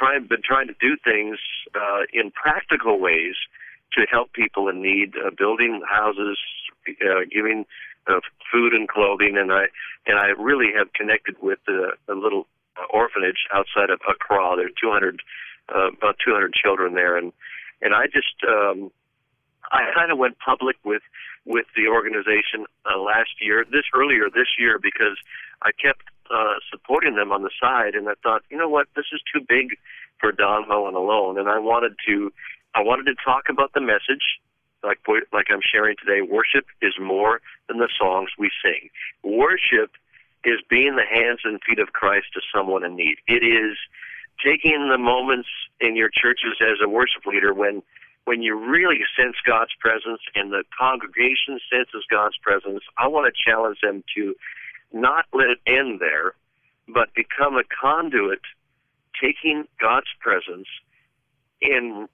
I've 0.00 0.28
been 0.28 0.42
trying 0.44 0.68
to 0.68 0.74
do 0.80 0.96
things 1.02 1.38
uh, 1.74 2.02
in 2.12 2.30
practical 2.30 3.00
ways 3.00 3.34
to 3.94 4.06
help 4.10 4.32
people 4.32 4.68
in 4.68 4.82
need, 4.82 5.14
uh, 5.16 5.30
building 5.36 5.82
houses, 5.88 6.38
uh, 6.88 7.20
giving 7.32 7.64
uh, 8.06 8.20
food 8.52 8.72
and 8.72 8.88
clothing, 8.88 9.36
and 9.36 9.52
I 9.52 9.64
and 10.06 10.18
I 10.18 10.28
really 10.40 10.72
have 10.76 10.92
connected 10.92 11.36
with 11.42 11.58
a, 11.68 11.90
a 12.10 12.14
little 12.14 12.46
orphanage 12.90 13.46
outside 13.52 13.90
of 13.90 14.00
Accra. 14.08 14.54
There 14.56 14.66
are 14.66 14.80
200, 14.80 15.20
uh, 15.74 15.88
about 15.88 16.16
200 16.24 16.54
children 16.54 16.94
there, 16.94 17.16
and 17.16 17.32
and 17.82 17.94
I 17.94 18.06
just 18.06 18.34
um, 18.48 18.90
I 19.70 19.90
kind 19.94 20.10
of 20.10 20.18
went 20.18 20.38
public 20.38 20.76
with 20.84 21.02
with 21.44 21.66
the 21.76 21.88
organization 21.88 22.66
uh, 22.84 22.98
last 22.98 23.40
year, 23.40 23.64
this 23.64 23.84
earlier 23.94 24.28
this 24.28 24.48
year, 24.58 24.78
because 24.78 25.16
I 25.62 25.70
kept 25.72 26.02
uh, 26.30 26.54
supporting 26.70 27.16
them 27.16 27.32
on 27.32 27.42
the 27.42 27.50
side, 27.60 27.94
and 27.94 28.08
I 28.08 28.14
thought, 28.22 28.42
you 28.50 28.56
know 28.56 28.68
what, 28.68 28.88
this 28.94 29.06
is 29.12 29.20
too 29.32 29.40
big 29.48 29.78
for 30.20 30.32
Don 30.32 30.68
Moen 30.68 30.94
alone, 30.94 31.38
and 31.38 31.48
I 31.48 31.58
wanted 31.58 31.94
to 32.06 32.32
I 32.74 32.82
wanted 32.82 33.04
to 33.06 33.14
talk 33.24 33.44
about 33.48 33.72
the 33.72 33.80
message. 33.80 34.40
Like 34.82 35.00
like 35.32 35.46
I'm 35.50 35.60
sharing 35.62 35.96
today, 35.96 36.22
worship 36.22 36.66
is 36.80 36.94
more 37.00 37.40
than 37.68 37.78
the 37.78 37.88
songs 37.98 38.30
we 38.38 38.50
sing. 38.62 38.90
Worship 39.24 39.90
is 40.44 40.60
being 40.70 40.96
the 40.96 41.04
hands 41.04 41.40
and 41.44 41.60
feet 41.66 41.80
of 41.80 41.92
Christ 41.92 42.26
to 42.34 42.40
someone 42.54 42.84
in 42.84 42.94
need. 42.94 43.16
It 43.26 43.42
is 43.42 43.76
taking 44.44 44.88
the 44.88 44.98
moments 44.98 45.48
in 45.80 45.96
your 45.96 46.10
churches 46.12 46.54
as 46.60 46.78
a 46.82 46.88
worship 46.88 47.26
leader 47.26 47.52
when 47.52 47.82
when 48.28 48.42
you 48.42 48.54
really 48.54 48.98
sense 49.16 49.36
God's 49.46 49.70
presence 49.80 50.20
and 50.34 50.52
the 50.52 50.62
congregation 50.78 51.58
senses 51.72 52.04
God's 52.10 52.36
presence. 52.42 52.82
I 52.98 53.08
want 53.08 53.32
to 53.32 53.50
challenge 53.50 53.78
them 53.82 54.04
to 54.16 54.34
not 54.92 55.24
let 55.32 55.48
it 55.48 55.58
end 55.66 55.98
there, 55.98 56.34
but 56.86 57.08
become 57.14 57.56
a 57.56 57.62
conduit, 57.64 58.42
taking 59.18 59.64
God's 59.80 60.12
presence 60.20 60.68
in 61.62 62.06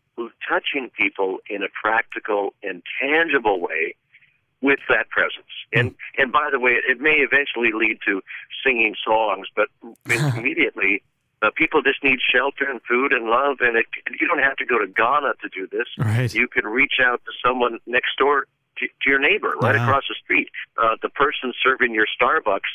touching 0.49 0.89
people 0.97 1.39
in 1.51 1.65
a 1.65 1.69
practical 1.83 2.55
and 2.63 2.81
tangible 3.03 3.61
way 3.61 3.97
with 4.61 4.79
that 4.89 5.11
presence. 5.11 5.51
And 5.73 5.89
hmm. 5.89 6.23
and 6.23 6.31
by 6.31 6.49
the 6.53 6.61
way, 6.61 6.79
it 6.89 7.01
may 7.01 7.27
eventually 7.27 7.73
lead 7.75 7.99
to 8.07 8.23
singing 8.65 8.95
songs, 9.05 9.49
but 9.57 9.67
immediately 10.37 11.03
uh, 11.45 11.51
people 11.55 11.83
just 11.83 12.03
need 12.03 12.19
shelter 12.35 12.65
and 12.71 12.81
food 12.89 13.13
and 13.13 13.27
love. 13.27 13.59
And 13.61 13.77
it, 13.77 13.87
you 14.21 14.27
don't 14.27 14.43
have 14.43 14.57
to 14.57 14.65
go 14.65 14.79
to 14.79 14.87
Ghana 14.87 15.35
to 15.43 15.49
do 15.49 15.67
this. 15.71 15.89
Right. 15.99 16.33
You 16.33 16.49
can 16.49 16.65
reach 16.67 16.95
out 17.05 17.21
to 17.27 17.33
someone 17.45 17.79
next 17.87 18.17
door 18.19 18.47
to, 18.79 18.87
to 18.87 19.11
your 19.11 19.19
neighbor, 19.21 19.55
right 19.61 19.77
Wow. 19.77 19.85
across 19.87 20.05
the 20.09 20.17
street. 20.25 20.49
Uh, 20.77 20.97
the 21.03 21.09
person 21.11 21.53
serving 21.63 21.95
your 21.95 22.07
Starbucks 22.21 22.73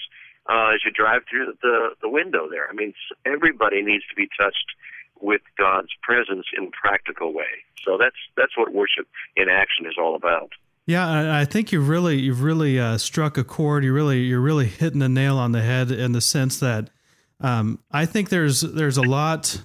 uh, 0.50 0.74
as 0.76 0.82
you 0.86 0.92
drive 0.92 1.22
through 1.30 1.54
the 1.62 1.90
the 2.02 2.10
window 2.10 2.48
there. 2.50 2.68
I 2.70 2.74
mean, 2.74 2.94
everybody 3.26 3.82
needs 3.82 4.04
to 4.10 4.16
be 4.16 4.28
touched 4.40 4.70
with 5.22 5.42
God's 5.58 5.90
presence 6.02 6.46
in 6.58 6.66
a 6.66 6.72
practical 6.72 7.34
way. 7.34 7.54
So 7.86 7.98
that's 7.98 8.16
that's 8.38 8.58
what 8.58 8.74
worship 8.74 9.08
in 9.36 9.50
action 9.50 9.86
is 9.86 9.96
all 9.98 10.16
about. 10.16 10.52
Yeah, 10.86 11.08
I 11.08 11.42
I 11.42 11.46
think 11.46 11.72
you 11.72 11.82
really 11.82 12.18
you've 12.20 12.42
really 12.42 12.80
uh, 12.80 12.98
struck 12.98 13.38
a 13.38 13.44
chord. 13.44 13.84
You 13.84 13.94
really 13.94 14.22
you're 14.22 14.40
really 14.42 14.66
hitting 14.68 15.00
the 15.00 15.10
nail 15.10 15.38
on 15.38 15.52
the 15.52 15.62
head 15.62 15.92
in 15.92 16.14
the 16.14 16.22
sense 16.22 16.60
that 16.62 16.90
um, 17.42 17.80
I 17.92 18.06
think 18.06 18.30
there's 18.30 18.62
there's 18.62 18.98
a 18.98 19.04
lot 19.04 19.64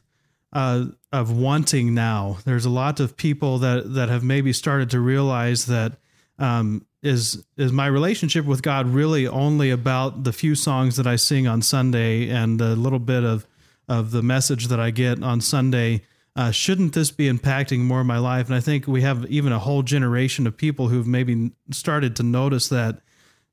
uh, 0.52 0.86
of 1.12 1.36
wanting 1.36 1.94
now. 1.94 2.38
There's 2.44 2.64
a 2.64 2.70
lot 2.70 3.00
of 3.00 3.16
people 3.16 3.58
that 3.58 3.94
that 3.94 4.08
have 4.08 4.22
maybe 4.22 4.52
started 4.52 4.90
to 4.90 5.00
realize 5.00 5.66
that 5.66 5.96
um, 6.38 6.86
is 7.02 7.44
is 7.56 7.72
my 7.72 7.86
relationship 7.86 8.44
with 8.44 8.62
God 8.62 8.86
really 8.86 9.26
only 9.26 9.70
about 9.70 10.24
the 10.24 10.32
few 10.32 10.54
songs 10.54 10.96
that 10.96 11.06
I 11.06 11.16
sing 11.16 11.46
on 11.46 11.62
Sunday 11.62 12.28
and 12.28 12.60
a 12.60 12.74
little 12.74 12.98
bit 12.98 13.24
of 13.24 13.46
of 13.88 14.12
the 14.12 14.22
message 14.22 14.68
that 14.68 14.80
I 14.80 14.90
get 14.90 15.22
on 15.22 15.40
Sunday. 15.40 16.02
Uh, 16.36 16.50
shouldn't 16.50 16.94
this 16.94 17.12
be 17.12 17.30
impacting 17.30 17.80
more 17.80 18.00
of 18.00 18.06
my 18.06 18.18
life? 18.18 18.46
And 18.46 18.56
I 18.56 18.60
think 18.60 18.88
we 18.88 19.02
have 19.02 19.24
even 19.26 19.52
a 19.52 19.58
whole 19.60 19.82
generation 19.82 20.48
of 20.48 20.56
people 20.56 20.88
who've 20.88 21.06
maybe 21.06 21.52
started 21.70 22.16
to 22.16 22.24
notice 22.24 22.68
that 22.70 23.00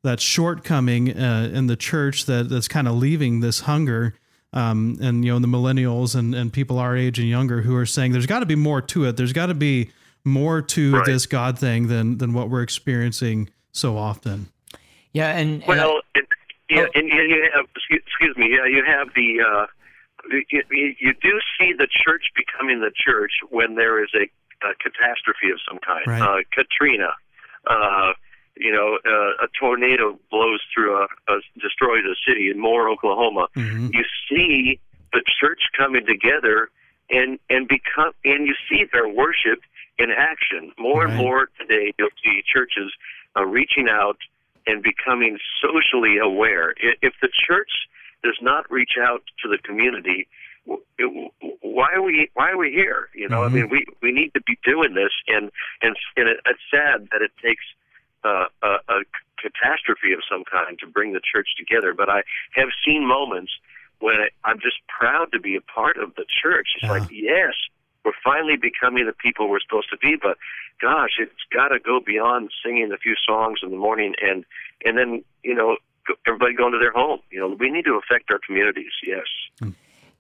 that 0.04 0.20
shortcoming 0.20 1.16
uh, 1.18 1.50
in 1.54 1.68
the 1.68 1.76
church 1.76 2.26
that 2.26 2.50
that's 2.50 2.68
kind 2.68 2.88
of 2.88 2.96
leaving 2.96 3.40
this 3.42 3.62
hunger. 3.62 4.16
Um, 4.54 4.98
and 5.02 5.24
you 5.24 5.32
know 5.32 5.40
the 5.40 5.48
millennials 5.48 6.14
and, 6.16 6.36
and 6.36 6.52
people 6.52 6.78
our 6.78 6.98
age 6.98 7.18
and 7.20 7.30
younger 7.30 7.62
who 7.62 7.74
are 7.78 7.86
saying 7.86 8.12
there's 8.12 8.26
got 8.26 8.40
to 8.42 8.46
be 8.46 8.56
more 8.56 8.82
to 8.82 9.06
it. 9.06 9.16
There's 9.16 9.32
got 9.32 9.46
to 9.46 9.54
be 9.54 9.92
more 10.26 10.62
to 10.62 10.96
Right. 10.98 11.06
this 11.06 11.26
God 11.26 11.58
thing 11.58 11.88
than 11.88 12.18
than 12.18 12.34
what 12.34 12.50
we're 12.50 12.62
experiencing 12.62 13.50
so 13.72 13.98
often. 13.98 14.50
Yeah, 15.14 15.30
and, 15.38 15.62
and 15.62 15.68
Well, 15.68 16.02
and, 16.16 16.28
yeah, 16.70 16.82
Oh. 16.82 16.88
and 16.96 17.08
you 17.08 17.22
you 17.22 17.50
have 17.56 17.66
excuse, 17.76 18.02
excuse 18.06 18.36
me. 18.38 18.50
Yeah, 18.56 18.66
you 18.66 18.84
have 18.86 19.08
the. 19.16 19.40
Uh, 19.42 19.66
you, 20.30 20.44
you 20.70 20.96
you 21.00 21.14
do 21.22 21.40
see 21.58 21.72
the 21.78 21.88
church 22.06 22.26
becoming 22.36 22.82
the 22.82 22.92
church 22.94 23.32
when 23.50 23.76
there 23.76 24.04
is 24.04 24.10
a, 24.14 24.24
a 24.68 24.74
catastrophe 24.84 25.50
of 25.52 25.60
some 25.68 25.80
kind. 25.80 26.06
Right. 26.06 26.22
Uh, 26.22 26.44
Katrina, 26.54 27.10
uh, 27.68 28.14
you 28.58 28.72
know, 28.72 29.00
uh, 29.06 29.46
a 29.46 29.48
tornado 29.60 30.20
blows 30.30 30.62
through 30.74 30.98
a, 30.98 31.08
a 31.28 31.40
destroys 31.60 32.04
a 32.06 32.16
city 32.28 32.50
in 32.50 32.60
Moore, 32.60 32.90
Oklahoma. 32.90 33.48
Mm-hmm. 33.56 33.88
You 33.94 34.04
see 34.30 34.80
the 35.14 35.22
church 35.40 35.62
coming 35.78 36.06
together 36.06 36.70
and 37.10 37.40
and 37.50 37.68
become 37.68 38.14
and 38.26 38.48
you 38.48 38.56
see 38.70 38.86
their 38.92 39.08
worship 39.08 39.60
in 39.98 40.10
action. 40.12 40.72
More 40.78 41.06
Right. 41.06 41.10
and 41.14 41.18
more 41.18 41.50
today, 41.60 41.94
you'll 41.98 42.10
see 42.24 42.42
churches 42.46 42.92
uh, 43.38 43.46
reaching 43.46 43.88
out 43.90 44.18
and 44.68 44.84
becoming 44.84 45.38
socially 45.62 46.18
aware. 46.18 46.74
If 47.02 47.14
the 47.22 47.30
church 47.48 47.72
does 48.24 48.38
not 48.42 48.70
reach 48.70 48.94
out 49.02 49.24
to 49.44 49.50
the 49.50 49.58
community, 49.58 50.28
it- 51.00 51.32
why 51.62 51.92
are 51.94 52.02
we 52.02 52.30
why 52.34 52.52
are 52.52 52.58
we 52.58 52.72
here? 52.72 53.10
You 53.16 53.28
know, 53.30 53.40
Mhm. 53.42 53.46
I 53.46 53.50
mean, 53.50 53.70
we 53.70 53.86
we 54.02 54.12
need 54.12 54.34
to 54.36 54.42
be 54.42 54.58
doing 54.64 54.94
this, 54.94 55.12
and 55.28 55.52
and 55.82 55.96
and 56.18 56.28
it, 56.30 56.40
it's 56.46 56.60
sad 56.70 57.08
that 57.12 57.22
it 57.22 57.32
takes 57.44 57.64
uh, 58.24 58.46
a, 58.62 58.68
a 58.90 59.04
catastrophe 59.38 60.14
of 60.14 60.20
some 60.30 60.44
kind 60.44 60.78
to 60.80 60.88
bring 60.88 61.14
the 61.14 61.22
church 61.22 61.50
together. 61.58 61.94
But 61.94 62.10
I 62.10 62.24
have 62.56 62.70
seen 62.86 63.08
moments 63.08 63.52
when 64.00 64.16
I, 64.16 64.30
I'm 64.44 64.60
just 64.60 64.78
proud 64.88 65.32
to 65.34 65.40
be 65.40 65.56
a 65.56 65.62
part 65.62 65.98
of 65.98 66.16
the 66.16 66.26
church. 66.42 66.70
It's 66.76 66.84
Yeah. 66.84 66.92
like, 66.92 67.10
yes, 67.12 67.54
we're 68.06 68.14
finally 68.24 68.56
becoming 68.58 69.06
the 69.06 69.14
people 69.14 69.48
we're 69.50 69.60
supposed 69.60 69.90
to 69.92 69.98
be, 69.98 70.16
but 70.22 70.38
gosh, 70.82 71.12
it's 71.20 71.32
got 71.54 71.68
to 71.70 71.80
go 71.80 72.00
beyond 72.00 72.50
singing 72.66 72.92
a 72.92 72.98
few 72.98 73.16
songs 73.28 73.60
in 73.64 73.70
the 73.70 73.78
morning 73.78 74.16
and 74.22 74.44
and 74.84 74.98
then 74.98 75.24
you 75.44 75.54
know 75.54 75.78
everybody 76.26 76.56
going 76.56 76.72
to 76.74 76.80
their 76.80 76.92
home. 76.92 77.20
You 77.32 77.40
know, 77.40 77.56
we 77.60 77.70
need 77.70 77.86
to 77.86 77.94
affect 78.04 78.32
our 78.32 78.40
communities. 78.46 78.92
Yes. 79.06 79.26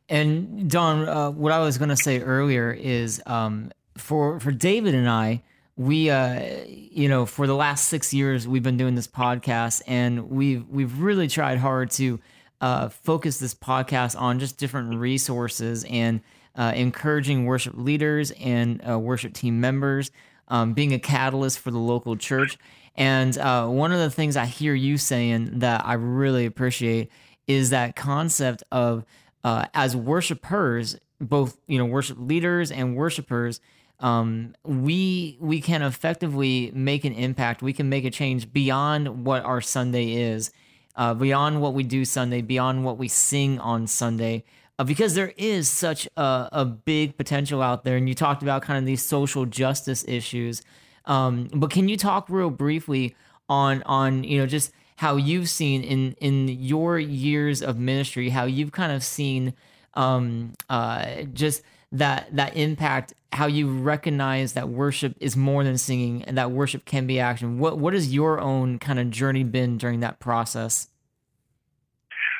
And 0.10 0.70
Don, 0.70 1.08
uh, 1.08 1.31
what 1.31 1.51
I 1.51 1.60
was 1.60 1.77
going 1.77 1.89
to 1.89 1.96
say 1.98 2.20
earlier 2.22 2.72
is 2.72 3.22
um, 3.25 3.72
for 3.98 4.39
for 4.39 4.51
David 4.51 4.93
and 4.93 5.10
I, 5.10 5.41
we 5.81 6.11
uh, 6.11 6.63
you 6.67 7.09
know 7.09 7.25
for 7.25 7.47
the 7.47 7.55
last 7.55 7.88
six 7.88 8.13
years 8.13 8.47
we've 8.47 8.63
been 8.63 8.77
doing 8.77 8.95
this 8.95 9.07
podcast, 9.07 9.81
and 9.88 10.29
we've 10.29 10.67
we've 10.69 11.00
really 11.00 11.27
tried 11.27 11.57
hard 11.57 11.89
to 11.91 12.19
uh, 12.61 12.89
focus 12.89 13.39
this 13.39 13.55
podcast 13.55 14.19
on 14.19 14.39
just 14.39 14.57
different 14.57 14.95
resources 14.95 15.83
and 15.89 16.21
uh, 16.55 16.71
encouraging 16.75 17.45
worship 17.45 17.73
leaders 17.75 18.31
and 18.31 18.81
uh, 18.88 19.00
worship 19.00 19.33
team 19.33 19.59
members, 19.59 20.11
um, 20.50 20.73
being 20.73 20.93
a 20.93 21.00
catalyst 21.00 21.57
for 21.59 21.71
the 21.71 21.79
local 21.79 22.15
church. 22.15 22.59
And 22.95 23.35
uh, 23.38 23.67
one 23.67 23.91
of 23.91 24.00
the 24.00 24.11
things 24.11 24.38
I 24.38 24.45
hear 24.45 24.75
you 24.75 24.97
saying 24.97 25.59
that 25.59 25.83
I 25.85 25.93
really 25.93 26.45
appreciate 26.45 27.09
is 27.47 27.71
that 27.71 27.95
concept 27.95 28.63
of 28.71 29.03
uh, 29.43 29.65
as 29.73 29.95
worshipers, 29.95 31.00
both 31.19 31.57
you 31.65 31.79
know 31.79 31.85
worship 31.85 32.17
leaders 32.19 32.69
and 32.69 32.95
worshipers, 32.95 33.59
um, 34.01 34.55
we 34.63 35.38
we 35.39 35.62
can 35.62 35.81
effectively 35.81 36.72
make 36.74 37.05
an 37.05 37.13
impact. 37.13 37.62
We 37.62 37.74
can 37.74 37.88
make 37.88 38.03
a 38.03 38.10
change 38.10 38.51
beyond 38.51 39.25
what 39.25 39.46
our 39.46 39.62
Sunday 39.62 40.13
is, 40.13 40.51
uh, 40.96 41.13
beyond 41.13 41.62
what 41.62 41.74
we 41.74 41.84
do 41.84 42.03
Sunday, 42.03 42.41
beyond 42.41 42.84
what 42.84 42.98
we 42.98 43.08
sing 43.08 43.60
on 43.60 43.88
Sunday. 43.88 44.43
Uh, 44.79 44.84
because 44.84 45.13
there 45.13 45.34
is 45.38 45.70
such 45.70 46.08
a, 46.17 46.50
a 46.51 46.65
big 46.65 47.15
potential 47.15 47.62
out 47.62 47.84
there, 47.84 47.96
and 47.96 48.10
you 48.10 48.15
talked 48.15 48.41
about 48.41 48.63
kind 48.63 48.79
of 48.79 48.86
these 48.86 49.03
social 49.03 49.46
justice 49.46 50.03
issues. 50.08 50.63
Um, 51.05 51.50
but 51.53 51.70
can 51.70 51.88
you 51.88 51.98
talk 51.98 52.27
real 52.29 52.50
briefly 52.50 53.15
on 53.48 53.84
on 53.84 54.24
you 54.24 54.39
know 54.39 54.48
just 54.48 54.72
how 54.96 55.15
you've 55.15 55.50
seen 55.50 55.84
in 55.84 56.13
in 56.13 56.48
your 56.48 56.98
years 56.98 57.62
of 57.62 57.77
ministry, 57.77 58.29
how 58.29 58.46
you've 58.46 58.72
kind 58.72 58.91
of 58.91 59.03
seen 59.03 59.53
um, 59.93 60.53
uh, 60.70 61.24
just 61.34 61.62
that 61.91 62.36
that 62.36 62.55
impact, 62.55 63.13
how 63.33 63.48
you 63.48 63.69
recognize 63.69 64.53
that 64.53 64.69
worship 64.69 65.15
is 65.19 65.36
more 65.36 65.63
than 65.63 65.77
singing, 65.77 66.24
and 66.24 66.38
that 66.38 66.51
worship 66.51 66.86
can 66.86 67.07
be 67.07 67.19
action. 67.19 67.60
What 67.60 67.77
what 67.77 67.93
has 67.93 68.13
your 68.13 68.39
own 68.39 68.79
kind 68.79 69.00
of 69.00 69.10
journey 69.10 69.43
been 69.43 69.77
during 69.77 70.00
that 70.00 70.19
process? 70.19 70.88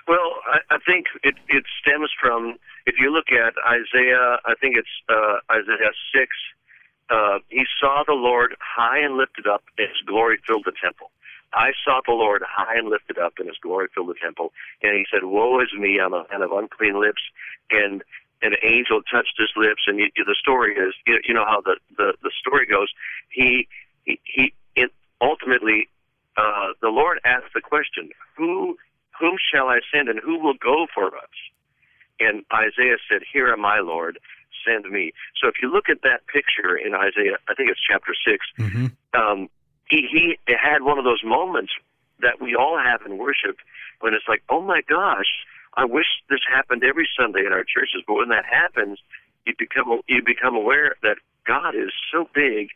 Well, 0.08 0.36
I, 0.46 0.76
I 0.76 0.78
think 0.86 1.06
it, 1.24 1.36
it 1.48 1.64
stems 1.82 2.10
from 2.20 2.58
if 2.86 2.96
you 3.00 3.14
look 3.14 3.32
at 3.32 3.54
Isaiah, 3.68 4.40
I 4.46 4.56
think 4.60 4.76
it's 4.78 4.90
uh, 5.10 5.38
Isaiah 5.52 5.92
six. 6.14 6.30
Uh, 7.10 7.40
he 7.50 7.66
saw 7.80 8.04
the 8.08 8.14
Lord 8.14 8.56
high 8.60 9.00
and 9.00 9.18
lifted 9.18 9.48
up, 9.48 9.64
and 9.78 9.88
His 9.90 9.98
glory 10.06 10.40
filled 10.48 10.64
the 10.66 10.74
temple. 10.84 11.12
I 11.54 11.72
saw 11.84 12.00
the 12.06 12.14
Lord 12.14 12.42
high 12.48 12.78
and 12.78 12.90
lifted 12.90 13.18
up, 13.18 13.34
and 13.38 13.48
His 13.48 13.58
glory 13.62 13.88
filled 13.94 14.10
the 14.10 14.20
temple. 14.22 14.54
And 14.82 14.96
He 14.96 15.06
said, 15.12 15.26
"Woe 15.26 15.60
is 15.60 15.74
me! 15.78 16.00
I'm 16.00 16.14
a 16.14 16.26
man 16.32 16.42
of 16.42 16.52
unclean 16.52 17.00
lips." 17.00 17.22
And 17.70 18.04
an 18.42 18.56
angel 18.64 19.02
touched 19.04 19.36
his 19.38 19.50
lips, 19.56 19.84
and 19.88 20.00
you, 20.00 20.10
the 20.18 20.36
story 20.40 20.76
is, 20.76 20.94
you, 21.06 21.20
you 21.28 21.34
know 21.34 21.46
how 21.46 21.62
the, 21.62 21.78
the 21.98 22.14
the 22.24 22.32
story 22.40 22.66
goes. 22.66 22.90
He 23.30 23.68
he, 24.04 24.20
he 24.24 24.54
it, 24.76 24.92
ultimately, 25.22 25.88
uh, 26.38 26.74
the 26.82 26.90
Lord 26.90 27.20
asked 27.24 27.54
the 27.54 27.62
question, 27.62 28.10
"Who 28.38 28.78
whom 29.20 29.38
shall 29.54 29.68
I 29.68 29.80
send, 29.94 30.10
and 30.10 30.20
who 30.20 30.40
will 30.40 30.56
go 30.56 30.88
for 30.94 31.08
us?" 31.08 31.36
And 32.20 32.44
Isaiah 32.54 32.98
said, 33.10 33.22
"Here 33.32 33.52
am 33.52 33.66
I, 33.66 33.80
Lord, 33.80 34.20
send 34.66 34.92
me." 34.92 35.14
So 35.42 35.48
if 35.48 35.56
you 35.62 35.72
look 35.72 35.90
at 35.90 36.02
that 36.04 36.26
picture 36.28 36.76
in 36.76 36.94
Isaiah, 36.96 37.38
I 37.48 37.54
think 37.54 37.70
it's 37.70 37.82
chapter 37.82 38.14
6 38.14 38.46
Mm-hmm. 38.60 38.86
um, 39.20 39.50
he 39.90 40.08
he 40.12 40.38
had 40.48 40.84
one 40.84 40.98
of 40.98 41.04
those 41.04 41.24
moments 41.24 41.74
that 42.22 42.40
we 42.42 42.56
all 42.56 42.78
have 42.80 43.02
in 43.06 43.18
worship 43.18 43.58
when 44.00 44.14
it's 44.14 44.28
like, 44.28 44.42
"Oh 44.50 44.62
my 44.62 44.82
gosh, 44.88 45.30
I 45.76 45.86
wish 45.86 46.08
this 46.30 46.42
happened 46.50 46.84
every 46.84 47.08
Sunday 47.18 47.46
in 47.46 47.54
our 47.54 47.64
churches." 47.64 48.04
But 48.08 48.16
when 48.16 48.30
that 48.30 48.46
happens, 48.46 49.00
you 49.46 49.54
become 49.58 50.02
you 50.08 50.22
become 50.24 50.56
aware 50.56 50.96
that 51.02 51.18
God 51.46 51.76
is 51.76 51.92
so 52.12 52.30
big 52.34 52.70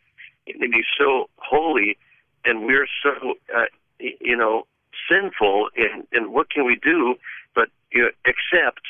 and 0.47 0.73
He's 0.73 0.85
so 0.97 1.29
holy, 1.37 1.97
and 2.43 2.65
we're 2.65 2.87
so 3.03 3.35
uh, 3.55 3.65
you 3.99 4.37
know 4.37 4.67
sinful. 5.09 5.69
And 5.75 6.07
and 6.11 6.33
what 6.33 6.49
can 6.49 6.65
we 6.65 6.75
do? 6.75 7.15
But 7.53 7.69
you 7.91 8.03
know, 8.03 8.09
except 8.25 8.81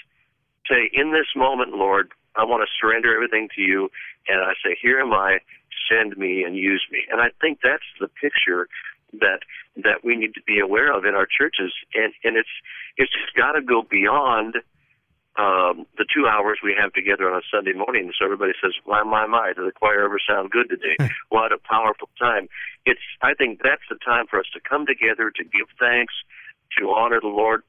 say, 0.69 0.89
in 0.93 1.11
this 1.11 1.27
moment, 1.35 1.73
Lord, 1.73 2.11
I 2.35 2.43
want 2.43 2.67
to 2.67 2.69
surrender 2.79 3.13
everything 3.13 3.49
to 3.55 3.61
you, 3.61 3.89
and 4.27 4.41
I 4.41 4.53
say, 4.63 4.77
here 4.81 4.99
am 4.99 5.13
I, 5.13 5.39
send 5.89 6.17
me 6.17 6.43
and 6.43 6.55
use 6.55 6.85
me. 6.91 7.03
And 7.11 7.21
I 7.21 7.29
think 7.41 7.59
that's 7.63 7.83
the 7.99 8.07
picture 8.07 8.67
that 9.19 9.39
that 9.77 10.03
we 10.03 10.15
need 10.15 10.33
to 10.35 10.41
be 10.45 10.59
aware 10.59 10.95
of 10.95 11.05
in 11.05 11.15
our 11.15 11.27
churches, 11.27 11.73
and 11.93 12.13
and 12.23 12.37
it's 12.37 12.49
it's 12.97 13.11
just 13.11 13.35
got 13.35 13.53
to 13.53 13.61
go 13.61 13.81
beyond 13.81 14.55
um, 15.37 15.85
the 15.97 16.05
two 16.07 16.27
hours 16.27 16.59
we 16.63 16.73
have 16.79 16.93
together 16.93 17.29
on 17.29 17.37
a 17.37 17.43
Sunday 17.51 17.73
morning. 17.73 18.11
So 18.17 18.25
everybody 18.25 18.53
says, 18.61 18.73
"My 18.87 19.03
my 19.03 19.25
my, 19.25 19.51
did 19.55 19.67
the 19.67 19.71
choir 19.71 20.05
ever 20.05 20.19
sound 20.19 20.51
good 20.51 20.69
today? 20.69 21.11
what 21.29 21.51
a 21.51 21.57
powerful 21.57 22.09
time!" 22.19 22.47
It's 22.85 23.01
I 23.21 23.33
think 23.33 23.59
that's 23.63 23.83
the 23.89 23.97
time 24.03 24.27
for 24.27 24.39
us 24.39 24.45
to 24.53 24.59
come 24.59 24.85
together 24.85 25.31
to 25.31 25.43
give 25.43 25.67
thanks, 25.79 26.13
to 26.79 26.89
honor 26.91 27.19
the 27.19 27.27
Lord 27.27 27.63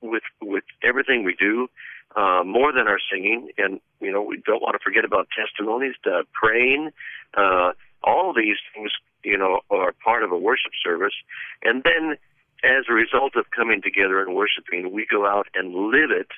with 0.00 0.22
with 0.40 0.64
everything 0.82 1.24
we 1.24 1.34
do, 1.38 1.68
uh, 2.16 2.42
more 2.44 2.72
than 2.72 2.86
our 2.88 2.98
singing, 3.12 3.50
and 3.58 3.80
you 4.00 4.12
know 4.12 4.22
we 4.22 4.40
don't 4.46 4.62
want 4.62 4.74
to 4.74 4.82
forget 4.82 5.04
about 5.04 5.28
testimonies, 5.36 5.94
uh, 6.06 6.22
praying, 6.32 6.90
uh, 7.36 7.72
all 8.04 8.32
these 8.32 8.56
things 8.74 8.90
you 9.24 9.38
know 9.38 9.60
are 9.70 9.92
part 10.04 10.22
of 10.22 10.32
a 10.32 10.38
worship 10.38 10.72
service, 10.82 11.14
and 11.62 11.82
then 11.82 12.16
as 12.62 12.84
a 12.88 12.94
result 12.94 13.36
of 13.36 13.50
coming 13.50 13.82
together 13.82 14.22
and 14.22 14.34
worshiping, 14.34 14.92
we 14.92 15.06
go 15.10 15.26
out 15.26 15.48
and 15.54 15.74
live 15.74 16.10
it 16.10 16.28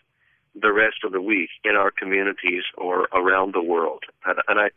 the 0.61 0.73
rest 0.73 1.05
of 1.05 1.13
the 1.13 1.21
week 1.21 1.51
in 1.65 1.77
our 1.77 1.91
communities 1.91 2.63
or 2.79 3.09
around 3.13 3.55
the 3.55 3.63
world, 3.63 4.05
and, 4.25 4.39
and 4.49 4.59
I 4.59 4.71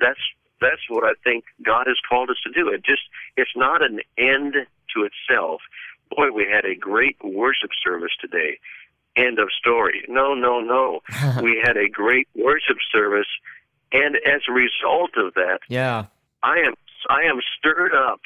that's 0.00 0.20
that's 0.60 0.88
what 0.88 1.04
I 1.04 1.14
think 1.24 1.44
God 1.62 1.86
has 1.86 1.96
called 2.08 2.30
us 2.30 2.36
to 2.44 2.52
do. 2.52 2.68
It 2.68 2.84
just 2.84 3.02
it's 3.36 3.50
not 3.56 3.82
an 3.82 4.00
end 4.16 4.54
to 4.94 5.08
itself. 5.08 5.60
Boy, 6.10 6.30
we 6.30 6.46
had 6.50 6.64
a 6.64 6.74
great 6.74 7.16
worship 7.22 7.70
service 7.84 8.12
today. 8.20 8.58
End 9.16 9.38
of 9.38 9.48
story. 9.58 10.04
No, 10.08 10.34
no, 10.34 10.60
no. 10.60 11.00
we 11.42 11.60
had 11.62 11.76
a 11.76 11.88
great 11.88 12.28
worship 12.34 12.78
service, 12.92 13.26
and 13.92 14.16
as 14.16 14.42
a 14.48 14.52
result 14.52 15.10
of 15.16 15.34
that, 15.34 15.60
Yeah. 15.68 16.06
I 16.42 16.58
am 16.58 16.74
I 17.08 17.22
am 17.22 17.40
stirred 17.58 17.94
up 17.94 18.20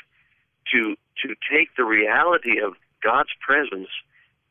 to 0.73 0.97
to 1.23 1.29
take 1.51 1.75
the 1.77 1.85
reality 1.85 2.61
of 2.61 2.75
God's 3.03 3.31
presence 3.41 3.89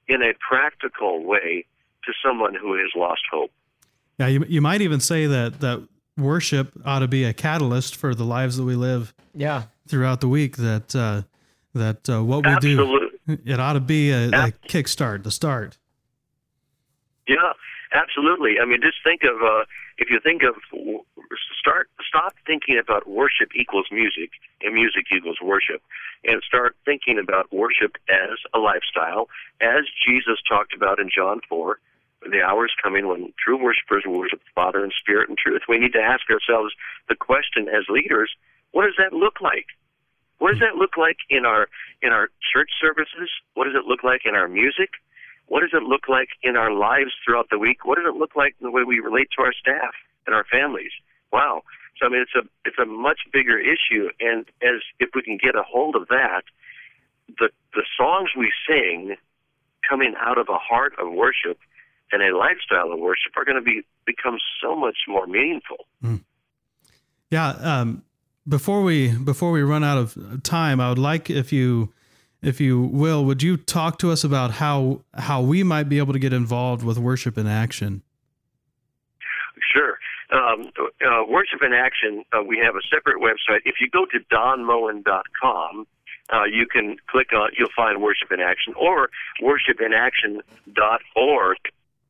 in 0.07 0.21
a 0.21 0.33
practical 0.47 1.23
way 1.23 1.65
to 2.05 2.13
someone 2.23 2.53
who 2.55 2.73
has 2.77 2.89
lost 2.95 3.21
hope. 3.31 3.51
Yeah, 4.19 4.27
you, 4.27 4.45
you 4.47 4.61
might 4.61 4.81
even 4.81 4.99
say 4.99 5.25
that 5.27 5.59
that 5.61 5.87
worship 6.17 6.71
ought 6.85 6.99
to 6.99 7.07
be 7.07 7.23
a 7.25 7.33
catalyst 7.33 7.95
for 7.95 8.15
the 8.15 8.23
lives 8.23 8.57
that 8.57 8.63
we 8.63 8.75
live 8.75 9.13
Yeah. 9.33 9.63
throughout 9.87 10.21
the 10.21 10.27
week. 10.27 10.57
That 10.57 10.95
uh, 10.95 11.23
that 11.73 12.07
uh, 12.09 12.23
what 12.23 12.45
we 12.45 12.51
Absolutely. 12.51 13.09
do, 13.27 13.37
it 13.45 13.59
ought 13.59 13.73
to 13.73 13.79
be 13.79 14.11
a, 14.11 14.27
a 14.29 14.51
kickstart, 14.69 15.23
the 15.23 15.31
start. 15.31 15.77
Yeah, 17.27 17.53
absolutely. 17.93 18.55
I 18.61 18.65
mean, 18.65 18.79
just 18.81 18.97
think 19.03 19.21
of 19.23 19.41
uh, 19.41 19.65
if 19.97 20.09
you 20.09 20.19
think 20.19 20.43
of 20.43 20.55
start 21.59 21.89
stop 22.07 22.33
thinking 22.45 22.77
about 22.77 23.07
worship 23.07 23.49
equals 23.55 23.87
music 23.91 24.31
and 24.61 24.73
music 24.73 25.05
equals 25.15 25.37
worship, 25.41 25.81
and 26.23 26.41
start 26.43 26.75
thinking 26.85 27.19
about 27.19 27.51
worship 27.51 27.97
as 28.09 28.37
a 28.53 28.59
lifestyle, 28.59 29.27
as 29.61 29.85
Jesus 30.05 30.37
talked 30.47 30.73
about 30.73 30.99
in 30.99 31.09
John 31.13 31.41
four. 31.47 31.79
The 32.21 32.41
hour 32.41 32.65
is 32.65 32.71
coming 32.81 33.07
when 33.07 33.33
true 33.37 33.61
worshipers 33.61 34.03
will 34.05 34.17
worship 34.17 34.39
the 34.39 34.55
Father 34.55 34.83
in 34.83 34.89
spirit 34.99 35.29
and 35.29 35.37
truth. 35.37 35.61
We 35.69 35.77
need 35.77 35.93
to 35.93 36.01
ask 36.01 36.23
ourselves 36.29 36.73
the 37.07 37.15
question 37.15 37.69
as 37.69 37.85
leaders: 37.87 38.31
What 38.71 38.85
does 38.85 38.95
that 38.97 39.13
look 39.13 39.41
like? 39.41 39.67
What 40.39 40.51
does 40.51 40.59
that 40.59 40.75
look 40.75 40.97
like 40.97 41.17
in 41.29 41.45
our 41.45 41.67
in 42.01 42.11
our 42.11 42.29
church 42.53 42.71
services? 42.81 43.29
What 43.53 43.65
does 43.65 43.75
it 43.75 43.85
look 43.85 44.03
like 44.03 44.21
in 44.25 44.35
our 44.35 44.47
music? 44.47 44.89
What 45.47 45.61
does 45.61 45.71
it 45.73 45.83
look 45.83 46.07
like 46.09 46.29
in 46.43 46.55
our 46.55 46.71
lives 46.71 47.11
throughout 47.23 47.47
the 47.51 47.59
week? 47.59 47.85
What 47.85 47.97
does 47.97 48.05
it 48.07 48.17
look 48.17 48.35
like 48.35 48.55
in 48.59 48.65
the 48.65 48.71
way 48.71 48.83
we 48.83 48.99
relate 48.99 49.29
to 49.37 49.43
our 49.43 49.53
staff 49.53 49.93
and 50.25 50.35
our 50.35 50.45
families? 50.51 50.91
Wow. 51.31 51.63
So 51.99 52.07
I 52.07 52.09
mean, 52.09 52.21
it's 52.21 52.35
a 52.35 52.47
it's 52.65 52.77
a 52.79 52.85
much 52.85 53.19
bigger 53.31 53.57
issue, 53.57 54.09
and 54.19 54.45
as 54.61 54.81
if 54.99 55.09
we 55.15 55.21
can 55.21 55.37
get 55.41 55.55
a 55.55 55.63
hold 55.63 55.95
of 55.95 56.07
that, 56.09 56.43
the 57.39 57.49
the 57.73 57.83
songs 57.97 58.29
we 58.37 58.51
sing 58.67 59.15
coming 59.87 60.13
out 60.19 60.37
of 60.37 60.47
a 60.49 60.57
heart 60.57 60.93
of 60.99 61.13
worship 61.13 61.59
and 62.11 62.21
a 62.21 62.35
lifestyle 62.35 62.91
of 62.91 62.99
worship 62.99 63.35
are 63.37 63.45
going 63.45 63.55
to 63.55 63.61
be 63.61 63.81
become 64.05 64.37
so 64.61 64.75
much 64.75 64.97
more 65.07 65.27
meaningful. 65.27 65.85
Mm. 66.03 66.23
Yeah. 67.31 67.49
Um, 67.49 68.03
before 68.47 68.83
we 68.83 69.17
before 69.17 69.51
we 69.51 69.61
run 69.61 69.83
out 69.83 69.97
of 69.97 70.43
time, 70.43 70.79
I 70.79 70.89
would 70.89 70.99
like 70.99 71.29
if 71.29 71.51
you 71.51 71.93
if 72.45 72.61
you 72.61 72.79
will, 72.79 73.25
would 73.25 73.41
you 73.41 73.57
talk 73.57 73.97
to 73.99 74.11
us 74.11 74.23
about 74.23 74.51
how 74.51 75.01
how 75.15 75.41
we 75.41 75.63
might 75.63 75.89
be 75.89 75.97
able 75.97 76.13
to 76.13 76.19
get 76.19 76.31
involved 76.31 76.83
with 76.83 76.97
worship 76.97 77.37
in 77.37 77.47
action? 77.47 78.03
Sure. 79.73 79.97
Um, 80.31 80.71
uh, 80.77 81.23
worship 81.27 81.61
in 81.63 81.73
action. 81.73 82.23
Uh, 82.31 82.43
we 82.43 82.57
have 82.63 82.75
a 82.75 82.81
separate 82.93 83.19
website. 83.21 83.61
If 83.65 83.81
you 83.81 83.89
go 83.89 84.05
to 84.05 84.19
donmoen.com, 84.31 85.87
uh, 86.33 86.45
you 86.45 86.65
can 86.67 86.97
click 87.07 87.33
on. 87.33 87.49
You'll 87.57 87.67
find 87.75 88.01
worship 88.01 88.31
in 88.31 88.39
action, 88.39 88.73
or 88.79 89.09
worshipinaction.org 89.41 91.57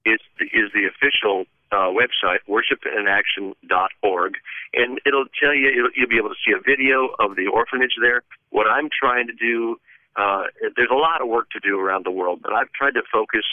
is 0.06 0.19
is 0.39 0.71
the 0.74 0.86
official 0.86 1.45
uh, 1.71 1.89
website, 1.91 2.39
worshipinaction.org, 2.48 4.34
and 4.74 5.02
it'll 5.06 5.26
tell 5.41 5.54
you, 5.54 5.69
it'll, 5.69 5.89
you'll 5.95 6.10
be 6.10 6.17
able 6.17 6.30
to 6.30 6.36
see 6.45 6.54
a 6.54 6.60
video 6.60 7.10
of 7.19 7.36
the 7.36 7.48
orphanage 7.48 7.95
there. 8.00 8.24
What 8.50 8.67
I'm 8.67 8.89
trying 8.98 9.28
to 9.28 9.34
do, 9.34 9.78
uh, 10.15 10.43
there's 10.75 10.91
a 10.91 10.95
lot 10.95 11.21
of 11.21 11.28
work 11.28 11.49
to 11.51 11.60
do 11.60 11.80
around 11.80 12.06
the 12.06 12.12
world, 12.12 12.39
but 12.41 12.54
I've 12.54 12.71
tried 12.71 12.93
to 12.93 13.04
focus 13.12 13.43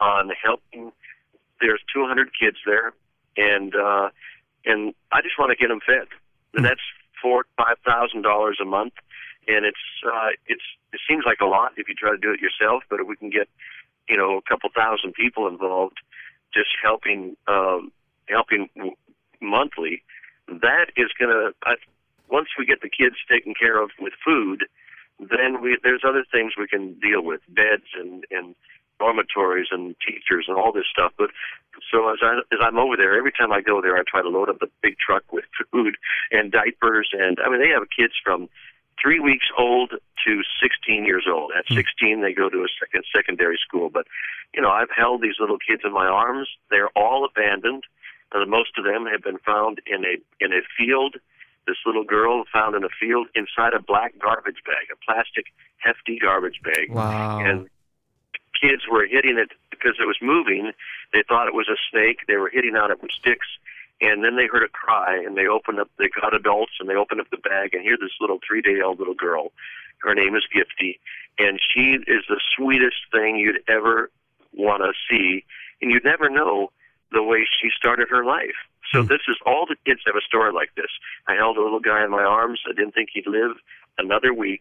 on 0.00 0.30
helping. 0.42 0.92
There's 1.60 1.80
200 1.94 2.30
kids 2.38 2.56
there, 2.64 2.92
and 3.36 3.74
uh, 3.74 4.10
and 4.64 4.94
I 5.12 5.20
just 5.22 5.38
want 5.38 5.50
to 5.50 5.56
get 5.56 5.68
them 5.68 5.80
fed, 5.84 6.08
and 6.54 6.64
that's 6.64 6.80
four 7.22 7.44
five 7.56 7.76
thousand 7.84 8.22
dollars 8.22 8.58
a 8.60 8.64
month, 8.64 8.94
and 9.46 9.64
it's 9.64 9.86
uh, 10.06 10.30
it's 10.46 10.64
it 10.92 11.00
seems 11.08 11.24
like 11.26 11.40
a 11.40 11.46
lot 11.46 11.72
if 11.76 11.88
you 11.88 11.94
try 11.94 12.10
to 12.10 12.18
do 12.18 12.32
it 12.32 12.40
yourself, 12.40 12.82
but 12.88 13.00
if 13.00 13.06
we 13.06 13.16
can 13.16 13.30
get 13.30 13.48
you 14.08 14.16
know 14.16 14.38
a 14.38 14.42
couple 14.42 14.70
thousand 14.74 15.12
people 15.14 15.48
involved, 15.48 15.98
just 16.52 16.70
helping 16.82 17.36
um, 17.46 17.92
helping 18.28 18.68
monthly, 19.40 20.02
that 20.48 20.86
is 20.96 21.10
going 21.18 21.30
to 21.30 21.52
once 22.28 22.48
we 22.58 22.66
get 22.66 22.80
the 22.80 22.90
kids 22.90 23.16
taken 23.30 23.54
care 23.54 23.80
of 23.80 23.90
with 24.00 24.12
food, 24.24 24.64
then 25.18 25.62
we 25.62 25.78
there's 25.82 26.02
other 26.06 26.24
things 26.30 26.52
we 26.58 26.68
can 26.68 26.94
deal 27.00 27.22
with 27.22 27.40
beds 27.48 27.88
and 27.98 28.24
and 28.30 28.54
dormitories 28.98 29.68
and 29.70 29.94
teachers 30.06 30.46
and 30.48 30.56
all 30.56 30.72
this 30.72 30.86
stuff. 30.90 31.12
But 31.18 31.30
so 31.92 32.08
as 32.10 32.18
I 32.22 32.40
as 32.52 32.60
I'm 32.60 32.78
over 32.78 32.96
there, 32.96 33.16
every 33.16 33.32
time 33.32 33.52
I 33.52 33.60
go 33.60 33.80
there, 33.80 33.96
I 33.96 34.02
try 34.06 34.22
to 34.22 34.28
load 34.28 34.48
up 34.48 34.60
the 34.60 34.70
big 34.82 34.96
truck 34.98 35.24
with 35.32 35.44
food 35.72 35.96
and 36.30 36.52
diapers, 36.52 37.10
and 37.12 37.38
I 37.44 37.50
mean 37.50 37.60
they 37.60 37.68
have 37.68 37.88
kids 37.96 38.14
from 38.22 38.48
three 39.00 39.20
weeks 39.20 39.46
old 39.58 39.90
to 39.90 40.42
16 40.62 41.04
years 41.04 41.26
old. 41.30 41.52
At 41.56 41.66
hmm. 41.68 41.74
16, 41.74 42.22
they 42.22 42.32
go 42.32 42.48
to 42.48 42.58
a 42.58 42.68
second 42.80 43.04
secondary 43.14 43.58
school. 43.58 43.90
But 43.90 44.06
you 44.54 44.62
know, 44.62 44.70
I've 44.70 44.90
held 44.94 45.22
these 45.22 45.36
little 45.38 45.58
kids 45.58 45.82
in 45.84 45.92
my 45.92 46.06
arms. 46.06 46.48
They're 46.70 46.90
all 46.96 47.24
abandoned. 47.24 47.84
Most 48.46 48.76
of 48.76 48.84
them 48.84 49.06
have 49.06 49.22
been 49.22 49.38
found 49.38 49.80
in 49.86 50.04
a 50.04 50.16
in 50.44 50.52
a 50.52 50.60
field. 50.76 51.16
This 51.66 51.76
little 51.84 52.04
girl 52.04 52.44
found 52.52 52.76
in 52.76 52.84
a 52.84 52.88
field 52.88 53.28
inside 53.34 53.74
a 53.74 53.80
black 53.80 54.14
garbage 54.20 54.62
bag, 54.64 54.86
a 54.92 54.96
plastic 55.04 55.46
hefty 55.78 56.18
garbage 56.18 56.60
bag. 56.62 56.90
Wow. 56.90 57.40
And 57.40 57.68
kids 58.60 58.82
were 58.90 59.06
hitting 59.06 59.38
it 59.38 59.50
because 59.70 59.96
it 60.00 60.06
was 60.06 60.16
moving. 60.22 60.72
They 61.12 61.22
thought 61.26 61.48
it 61.48 61.54
was 61.54 61.68
a 61.68 61.76
snake. 61.90 62.20
They 62.28 62.36
were 62.36 62.50
hitting 62.50 62.76
on 62.76 62.90
it 62.90 63.02
with 63.02 63.10
sticks. 63.10 63.46
And 64.00 64.22
then 64.22 64.36
they 64.36 64.46
heard 64.46 64.62
a 64.62 64.68
cry, 64.68 65.16
and 65.16 65.36
they 65.36 65.46
opened 65.46 65.80
up. 65.80 65.90
They 65.98 66.08
got 66.20 66.34
adults, 66.34 66.72
and 66.78 66.88
they 66.88 66.94
opened 66.94 67.20
up 67.20 67.30
the 67.30 67.38
bag, 67.38 67.72
and 67.72 67.82
here 67.82 67.96
this 67.98 68.12
little 68.20 68.38
three-day-old 68.46 68.98
little 68.98 69.14
girl. 69.14 69.52
Her 69.98 70.14
name 70.14 70.36
is 70.36 70.44
Gifty, 70.54 70.98
and 71.38 71.58
she 71.58 71.96
is 72.06 72.24
the 72.28 72.40
sweetest 72.54 72.96
thing 73.10 73.36
you'd 73.36 73.62
ever 73.68 74.10
want 74.52 74.82
to 74.82 74.92
see, 75.08 75.44
and 75.80 75.90
you'd 75.90 76.04
never 76.04 76.28
know 76.28 76.70
the 77.10 77.22
way 77.22 77.46
she 77.60 77.70
started 77.74 78.08
her 78.10 78.22
life. 78.22 78.56
So 78.92 79.02
this 79.02 79.22
is 79.28 79.36
all 79.44 79.66
the 79.66 79.76
kids 79.84 80.00
have 80.06 80.16
a 80.16 80.20
story 80.26 80.52
like 80.52 80.70
this. 80.76 80.90
I 81.26 81.34
held 81.34 81.56
a 81.56 81.62
little 81.62 81.80
guy 81.80 82.04
in 82.04 82.10
my 82.10 82.22
arms. 82.22 82.60
I 82.68 82.72
didn't 82.72 82.92
think 82.92 83.10
he'd 83.12 83.26
live 83.26 83.56
another 83.98 84.32
week, 84.32 84.60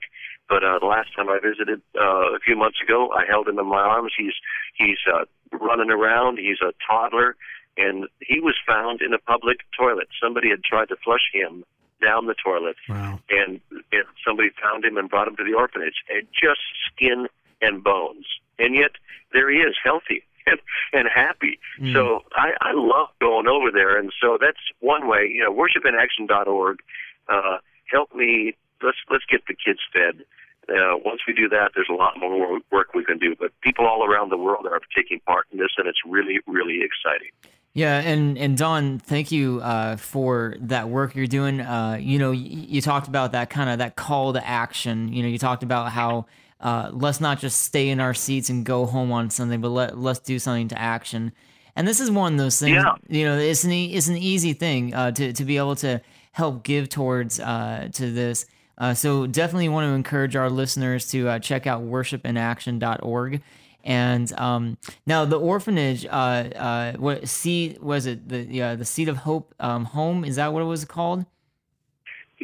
but 0.49 0.63
uh, 0.63 0.79
the 0.79 0.85
last 0.85 1.09
time 1.15 1.29
I 1.29 1.39
visited 1.43 1.81
uh, 1.99 2.35
a 2.35 2.39
few 2.39 2.55
months 2.55 2.77
ago, 2.81 3.11
I 3.15 3.25
held 3.29 3.47
him 3.47 3.59
in 3.59 3.67
my 3.67 3.81
arms. 3.81 4.13
He's 4.17 4.33
he's 4.75 4.97
uh, 5.13 5.25
running 5.51 5.91
around. 5.91 6.37
He's 6.39 6.61
a 6.61 6.73
toddler, 6.87 7.35
and 7.77 8.07
he 8.19 8.39
was 8.39 8.55
found 8.65 9.01
in 9.01 9.13
a 9.13 9.19
public 9.19 9.57
toilet. 9.77 10.07
Somebody 10.21 10.49
had 10.49 10.63
tried 10.63 10.89
to 10.89 10.95
flush 11.03 11.29
him 11.33 11.63
down 12.01 12.25
the 12.27 12.35
toilet, 12.43 12.75
Wow. 12.89 13.19
and, 13.29 13.61
and 13.71 14.03
somebody 14.27 14.49
found 14.61 14.83
him 14.83 14.97
and 14.97 15.09
brought 15.09 15.27
him 15.27 15.35
to 15.37 15.43
the 15.43 15.53
orphanage, 15.53 15.95
and 16.09 16.27
just 16.33 16.59
skin 16.91 17.27
and 17.61 17.83
bones. 17.83 18.25
And 18.59 18.75
yet 18.75 18.91
there 19.33 19.49
he 19.49 19.57
is, 19.59 19.75
healthy 19.83 20.23
and, 20.45 20.59
and 20.93 21.07
happy. 21.13 21.59
So 21.93 22.21
I, 22.35 22.51
I 22.61 22.71
love 22.73 23.09
going 23.19 23.47
over 23.47 23.71
there, 23.71 23.97
and 23.97 24.11
so 24.21 24.37
that's 24.39 24.57
one 24.79 25.07
way. 25.07 25.29
You 25.31 25.43
know, 25.43 25.53
worshipinaction.org. 25.53 26.79
Uh, 27.27 27.57
help 27.91 28.13
me. 28.13 28.55
Let's 28.81 28.97
let's 29.09 29.25
get 29.25 29.41
the 29.47 29.55
kids 29.55 29.79
fed. 29.93 30.25
Uh, 30.67 30.97
once 31.05 31.21
we 31.27 31.33
do 31.33 31.47
that, 31.49 31.71
there's 31.75 31.89
a 31.89 31.93
lot 31.93 32.19
more 32.19 32.59
work 32.71 32.93
we 32.95 33.03
can 33.03 33.19
do. 33.19 33.35
But 33.39 33.51
people 33.61 33.85
all 33.85 34.03
around 34.03 34.29
the 34.29 34.37
world 34.37 34.65
are 34.65 34.79
taking 34.95 35.19
part 35.21 35.45
in 35.51 35.59
this, 35.59 35.69
and 35.77 35.87
it's 35.87 35.99
really, 36.05 36.39
really 36.47 36.81
exciting. 36.81 37.31
Yeah, 37.73 37.99
and 37.99 38.37
and 38.37 38.57
Don, 38.57 38.99
thank 38.99 39.33
you 39.33 39.59
uh, 39.61 39.97
for 39.97 40.55
that 40.61 40.87
work 40.89 41.13
you're 41.13 41.27
doing. 41.27 41.59
Uh, 41.59 41.97
you 41.99 42.17
know, 42.17 42.31
you, 42.31 42.65
you 42.67 42.81
talked 42.81 43.09
about 43.09 43.33
that 43.33 43.49
kind 43.49 43.69
of 43.69 43.79
that 43.79 43.97
call 43.97 44.31
to 44.31 44.47
action. 44.47 45.11
You 45.11 45.23
know, 45.23 45.29
you 45.29 45.37
talked 45.37 45.61
about 45.61 45.91
how 45.91 46.25
uh, 46.59 46.89
let's 46.93 47.19
not 47.19 47.39
just 47.39 47.61
stay 47.63 47.89
in 47.89 47.99
our 47.99 48.13
seats 48.13 48.49
and 48.49 48.65
go 48.65 48.85
home 48.85 49.11
on 49.11 49.29
Sunday, 49.29 49.57
but 49.57 49.69
let 49.69 49.97
let's 49.97 50.19
do 50.19 50.39
something 50.39 50.67
to 50.69 50.79
action. 50.79 51.31
And 51.75 51.87
this 51.87 51.99
is 51.99 52.09
one 52.09 52.33
of 52.33 52.39
those 52.39 52.59
things. 52.59 52.75
Yeah. 52.75 52.95
You 53.07 53.25
know, 53.25 53.37
it's 53.37 53.63
an 53.63 53.71
e- 53.71 53.93
it's 53.93 54.07
an 54.07 54.17
easy 54.17 54.53
thing 54.53 54.93
uh, 54.93 55.11
to 55.11 55.33
to 55.33 55.45
be 55.45 55.57
able 55.57 55.75
to 55.77 56.01
help 56.31 56.63
give 56.63 56.89
towards 56.89 57.39
uh, 57.39 57.89
to 57.93 58.11
this. 58.11 58.45
Uh, 58.77 58.93
so 58.93 59.25
definitely 59.25 59.69
want 59.69 59.85
to 59.85 59.93
encourage 59.93 60.35
our 60.35 60.49
listeners 60.49 61.09
to 61.09 61.27
uh, 61.29 61.39
check 61.39 61.65
out 61.65 61.83
worshipinaction.org. 61.83 63.41
And 63.85 64.33
um, 64.39 64.77
now 65.05 65.25
the 65.25 65.39
orphanage, 65.39 66.05
uh, 66.05 66.09
uh, 66.09 66.93
what 66.93 67.29
seed 67.29 67.79
was 67.81 68.05
it? 68.05 68.27
The 68.27 68.39
yeah, 68.43 68.75
the 68.75 68.85
seed 68.85 69.09
of 69.09 69.17
hope 69.17 69.53
um, 69.59 69.85
home 69.85 70.25
is 70.25 70.37
that 70.37 70.51
what 70.51 70.61
it 70.61 70.65
was 70.65 70.83
called? 70.85 71.25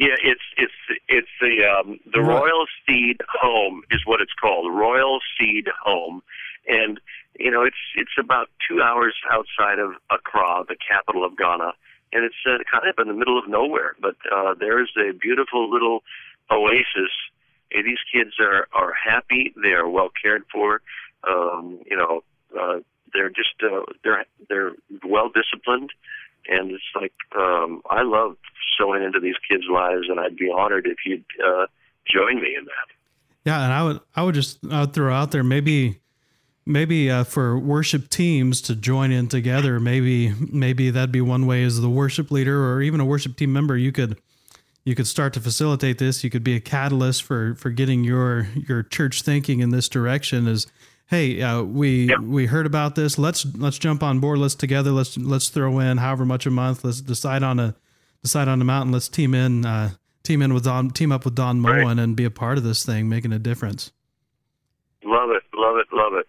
Yeah, 0.02 0.18
it's 0.24 0.42
it's 0.56 0.80
it's 1.06 1.28
the 1.40 1.62
um, 1.62 2.00
the 2.12 2.20
Right. 2.20 2.40
Royal 2.40 2.66
Seed 2.84 3.18
Home 3.40 3.82
is 3.92 4.00
what 4.04 4.20
it's 4.20 4.32
called, 4.32 4.74
Royal 4.74 5.20
Seed 5.38 5.68
Home, 5.84 6.22
and 6.66 6.98
you 7.38 7.52
know 7.52 7.62
it's 7.62 7.76
it's 7.94 8.16
about 8.18 8.48
two 8.68 8.82
hours 8.82 9.14
outside 9.30 9.78
of 9.78 9.92
Accra, 10.10 10.64
the 10.66 10.74
capital 10.74 11.24
of 11.24 11.36
Ghana, 11.38 11.74
and 12.12 12.24
it's 12.24 12.34
uh, 12.44 12.58
kind 12.68 12.88
of 12.88 12.98
in 12.98 13.06
the 13.06 13.14
middle 13.14 13.38
of 13.38 13.48
nowhere. 13.48 13.94
But 14.00 14.16
uh, 14.34 14.54
there 14.58 14.82
is 14.82 14.88
a 14.98 15.12
beautiful 15.12 15.70
little 15.70 16.02
oasis. 16.50 17.14
And 17.74 17.86
these 17.86 18.02
kids 18.12 18.32
are 18.40 18.66
are 18.72 18.92
happy. 18.92 19.54
They 19.62 19.70
are 19.70 19.88
well 19.88 20.10
cared 20.20 20.42
for. 20.52 20.82
Um, 21.22 21.78
you 21.88 21.96
know, 21.96 22.24
uh, 22.60 22.80
they're 23.14 23.30
just 23.30 23.54
uh, 23.62 23.82
they're 24.02 24.24
they're 24.48 24.72
well 25.04 25.30
disciplined 25.30 25.90
and 26.48 26.70
it's 26.70 26.82
like 26.94 27.12
um, 27.36 27.82
I 27.90 28.02
love 28.02 28.36
sowing 28.78 29.02
into 29.02 29.20
these 29.20 29.36
kids' 29.48 29.64
lives, 29.70 30.08
and 30.08 30.18
I'd 30.18 30.36
be 30.36 30.50
honored 30.50 30.86
if 30.86 30.98
you'd 31.04 31.24
uh, 31.44 31.66
join 32.10 32.36
me 32.36 32.54
in 32.56 32.64
that. 32.64 32.94
Yeah, 33.44 33.64
and 33.64 33.72
I 33.72 33.82
would 33.82 34.00
I 34.14 34.22
would 34.22 34.34
just 34.34 34.58
I 34.70 34.80
would 34.80 34.92
throw 34.92 35.12
out 35.12 35.30
there 35.30 35.44
maybe 35.44 36.00
maybe 36.64 37.10
uh, 37.10 37.24
for 37.24 37.58
worship 37.58 38.08
teams 38.08 38.60
to 38.62 38.76
join 38.76 39.10
in 39.10 39.28
together. 39.28 39.80
Maybe 39.80 40.32
maybe 40.38 40.90
that'd 40.90 41.12
be 41.12 41.20
one 41.20 41.46
way 41.46 41.64
as 41.64 41.80
the 41.80 41.90
worship 41.90 42.30
leader 42.30 42.72
or 42.72 42.82
even 42.82 43.00
a 43.00 43.04
worship 43.04 43.36
team 43.36 43.52
member. 43.52 43.76
You 43.76 43.92
could 43.92 44.18
you 44.84 44.94
could 44.94 45.06
start 45.06 45.32
to 45.34 45.40
facilitate 45.40 45.98
this. 45.98 46.24
You 46.24 46.30
could 46.30 46.44
be 46.44 46.56
a 46.56 46.60
catalyst 46.60 47.22
for 47.22 47.54
for 47.56 47.70
getting 47.70 48.04
your 48.04 48.48
your 48.68 48.82
church 48.82 49.22
thinking 49.22 49.60
in 49.60 49.70
this 49.70 49.88
direction. 49.88 50.46
Is 50.46 50.66
hey 51.12 51.40
uh, 51.42 51.62
we 51.62 52.08
Yep. 52.08 52.20
we 52.20 52.46
heard 52.46 52.66
about 52.66 52.96
this. 52.96 53.18
Let's 53.18 53.46
let's 53.54 53.78
jump 53.78 54.02
on 54.02 54.18
board. 54.18 54.38
Let's 54.40 54.56
together. 54.56 54.90
Let's 54.90 55.16
let's 55.16 55.48
throw 55.48 55.78
in 55.78 55.98
however 55.98 56.24
much 56.24 56.46
a 56.46 56.50
month. 56.50 56.84
Let's 56.84 57.00
decide 57.00 57.44
on 57.44 57.60
a 57.60 57.76
decide 58.22 58.48
on 58.48 58.60
a 58.60 58.64
mountain. 58.64 58.90
Let's 58.92 59.08
team 59.08 59.34
in. 59.34 59.64
Uh, 59.64 59.90
Team 60.24 60.40
in 60.40 60.54
with 60.54 60.62
Don, 60.62 60.90
team 60.90 61.10
up 61.10 61.24
with 61.24 61.34
Don 61.34 61.60
Right. 61.64 61.82
Moen, 61.82 61.98
and 61.98 62.14
be 62.14 62.24
a 62.24 62.30
part 62.30 62.56
of 62.56 62.62
this 62.62 62.86
thing, 62.86 63.08
making 63.08 63.32
a 63.32 63.40
difference. 63.40 63.90
Love 65.04 65.30
it, 65.30 65.42
love 65.52 65.78
it, 65.78 65.86
love 65.92 66.12
it. 66.14 66.28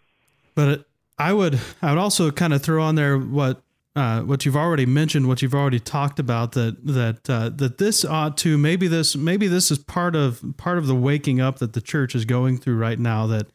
But 0.56 0.68
it, 0.68 0.86
I 1.20 1.32
would 1.32 1.60
I 1.80 1.92
would 1.92 2.00
also 2.00 2.32
kind 2.32 2.54
of 2.54 2.64
throw 2.64 2.82
on 2.82 2.96
there 2.96 3.20
what 3.20 3.62
uh, 3.96 4.22
what 4.22 4.48
you've 4.48 4.56
already 4.56 4.88
mentioned, 4.88 5.28
what 5.28 5.44
you've 5.44 5.54
already 5.54 5.80
talked 5.80 6.18
about 6.18 6.54
that 6.54 6.84
that 6.88 7.30
uh, 7.30 7.50
that 7.50 7.78
this 7.78 8.04
ought 8.04 8.36
to 8.38 8.58
maybe 8.58 8.88
this 8.88 9.16
maybe 9.16 9.46
this 9.48 9.70
is 9.70 9.78
part 9.78 10.16
of 10.16 10.44
part 10.58 10.80
of 10.80 10.88
the 10.88 10.96
waking 10.96 11.40
up 11.40 11.60
that 11.60 11.74
the 11.74 11.82
church 11.82 12.16
is 12.16 12.26
going 12.26 12.58
through 12.58 12.78
right 12.78 12.98
now 12.98 13.28
that 13.28 13.46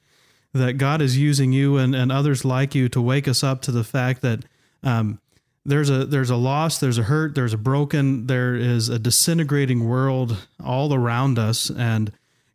that 0.53 0.75
God 0.75 1.03
is 1.03 1.19
using 1.19 1.53
you 1.53 1.77
and, 1.77 1.95
and 1.95 2.11
others 2.11 2.45
like 2.45 2.75
you 2.75 2.89
to 2.91 3.01
wake 3.01 3.29
us 3.29 3.45
up 3.45 3.63
to 3.63 3.71
the 3.71 3.85
fact 3.85 4.23
that 4.23 4.45
um, 4.83 5.21
there's 5.65 5.91
a 5.91 6.07
there's 6.07 6.31
a 6.31 6.37
loss, 6.37 6.79
there's 6.79 6.99
a 6.99 7.03
hurt, 7.03 7.35
there's 7.35 7.53
a 7.53 7.59
broken, 7.59 8.27
there 8.27 8.55
is 8.55 8.89
a 8.89 8.99
disintegrating 8.99 9.87
world 9.87 10.47
all 10.65 10.95
around 10.95 11.39
us, 11.39 11.71
and 11.71 12.13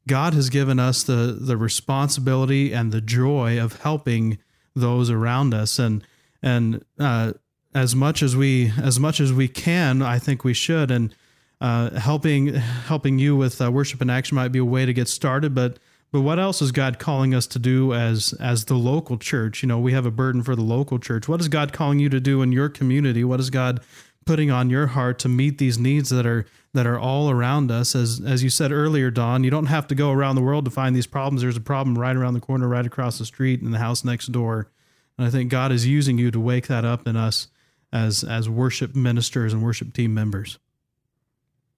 God 0.08 0.34
has 0.34 0.50
given 0.50 0.80
us 0.80 1.04
the 1.04 1.38
the 1.40 1.56
responsibility 1.56 2.74
and 2.74 2.92
the 2.92 3.02
joy 3.02 3.60
of 3.60 3.82
helping 3.82 4.40
those 4.76 5.12
around 5.12 5.54
us, 5.54 5.78
and 5.78 6.04
and 6.42 6.84
uh, 7.00 7.34
as 7.76 7.96
much 7.96 8.24
as 8.24 8.36
we 8.36 8.72
as 8.82 9.00
much 9.00 9.20
as 9.20 9.32
we 9.32 9.48
can. 9.48 10.02
I 10.02 10.18
think 10.18 10.44
we 10.44 10.56
should, 10.56 10.90
and 10.90 11.14
uh, 11.62 11.92
helping 12.00 12.48
helping 12.48 13.20
you 13.20 13.36
with 13.36 13.62
uh, 13.62 13.72
worship 13.72 14.02
and 14.02 14.10
action 14.10 14.36
might 14.36 14.52
be 14.52 14.60
a 14.60 14.66
way 14.66 14.88
to 14.88 14.94
get 14.94 15.08
started. 15.08 15.54
But 15.54 15.78
but 16.14 16.22
what 16.22 16.38
else 16.38 16.62
is 16.62 16.72
God 16.72 17.00
calling 17.00 17.34
us 17.34 17.48
to 17.48 17.60
do 17.60 17.92
as 17.92 18.34
as 18.34 18.66
the 18.66 18.76
local 18.76 19.18
church? 19.18 19.64
You 19.64 19.68
know, 19.68 19.80
we 19.80 19.94
have 19.94 20.06
a 20.06 20.12
burden 20.12 20.44
for 20.44 20.56
the 20.56 20.62
local 20.62 21.00
church. 21.00 21.28
What 21.28 21.42
is 21.42 21.48
God 21.48 21.74
calling 21.74 21.98
you 21.98 22.08
to 22.10 22.20
do 22.20 22.44
in 22.44 22.52
your 22.52 22.70
community? 22.70 23.24
What 23.24 23.40
is 23.40 23.50
God 23.50 23.80
putting 24.28 24.52
on 24.52 24.70
your 24.70 24.88
heart 24.88 25.18
to 25.20 25.28
meet 25.28 25.58
these 25.58 25.80
needs 25.80 26.12
that 26.12 26.28
are 26.28 26.46
that 26.76 26.86
are 26.86 27.00
all 27.00 27.32
around 27.32 27.72
us? 27.72 27.96
As 27.96 28.22
as 28.24 28.44
you 28.44 28.52
said 28.52 28.72
earlier, 28.72 29.10
Don, 29.10 29.44
you 29.44 29.50
don't 29.50 29.66
have 29.66 29.88
to 29.88 29.96
go 29.96 30.12
around 30.12 30.36
the 30.36 30.44
world 30.44 30.66
to 30.66 30.72
find 30.72 30.96
these 30.96 31.08
problems. 31.08 31.42
There's 31.42 31.58
a 31.58 31.62
problem 31.62 31.98
right 31.98 32.16
around 32.16 32.36
the 32.36 32.40
corner, 32.40 32.68
right 32.68 32.86
across 32.86 33.18
the 33.18 33.26
street, 33.26 33.62
in 33.62 33.72
the 33.72 33.80
house 33.80 34.04
next 34.04 34.32
door. 34.32 34.70
And 35.18 35.26
I 35.26 35.32
think 35.32 35.50
God 35.50 35.72
is 35.72 35.88
using 35.88 36.20
you 36.20 36.30
to 36.30 36.40
wake 36.40 36.68
that 36.68 36.86
up 36.86 37.08
in 37.08 37.16
us 37.16 37.48
as 37.92 38.24
as 38.24 38.48
worship 38.48 38.96
ministers 38.96 39.52
and 39.52 39.64
worship 39.64 39.94
team 39.94 40.14
members? 40.14 40.60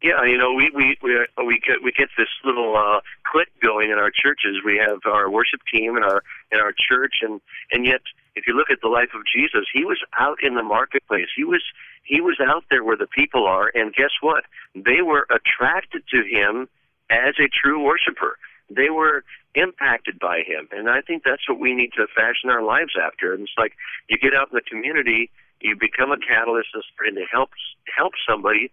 Yeah, 0.05 0.23
you 0.23 0.37
know, 0.37 0.53
we 0.53 0.69
we 0.69 0.97
we 1.01 1.17
we 1.43 1.59
get 1.65 1.81
we 1.83 1.91
get 1.91 2.09
this 2.15 2.29
little 2.43 2.77
uh, 2.77 3.01
click 3.25 3.47
going 3.59 3.89
in 3.89 3.97
our 3.97 4.11
churches. 4.11 4.61
We 4.63 4.77
have 4.77 4.99
our 5.03 5.31
worship 5.31 5.61
team 5.73 5.97
in 5.97 6.03
our 6.03 6.21
in 6.51 6.59
our 6.59 6.73
church, 6.77 7.23
and 7.23 7.41
and 7.71 7.87
yet, 7.87 8.01
if 8.35 8.45
you 8.45 8.53
look 8.53 8.69
at 8.69 8.81
the 8.83 8.87
life 8.87 9.09
of 9.15 9.21
Jesus, 9.25 9.65
he 9.73 9.83
was 9.83 9.97
out 10.19 10.37
in 10.43 10.53
the 10.53 10.61
marketplace. 10.61 11.29
He 11.35 11.43
was 11.43 11.63
he 12.03 12.21
was 12.21 12.37
out 12.39 12.65
there 12.69 12.83
where 12.83 12.95
the 12.95 13.07
people 13.07 13.47
are, 13.47 13.71
and 13.73 13.95
guess 13.95 14.13
what? 14.21 14.43
They 14.75 15.01
were 15.01 15.25
attracted 15.33 16.03
to 16.13 16.21
him 16.21 16.69
as 17.09 17.33
a 17.41 17.49
true 17.49 17.81
worshiper. 17.83 18.37
They 18.69 18.91
were 18.91 19.23
impacted 19.55 20.19
by 20.19 20.43
him, 20.45 20.69
and 20.71 20.87
I 20.87 21.01
think 21.01 21.23
that's 21.25 21.49
what 21.49 21.59
we 21.59 21.73
need 21.73 21.93
to 21.97 22.05
fashion 22.15 22.51
our 22.51 22.61
lives 22.61 22.93
after. 22.93 23.33
And 23.33 23.41
it's 23.41 23.57
like 23.57 23.73
you 24.07 24.19
get 24.19 24.35
out 24.35 24.49
in 24.51 24.55
the 24.55 24.69
community 24.69 25.31
you 25.61 25.75
become 25.75 26.11
a 26.11 26.17
catalyst 26.17 26.69
and 26.75 27.15
to 27.15 27.25
help 27.31 27.49
help 27.95 28.13
somebody 28.27 28.71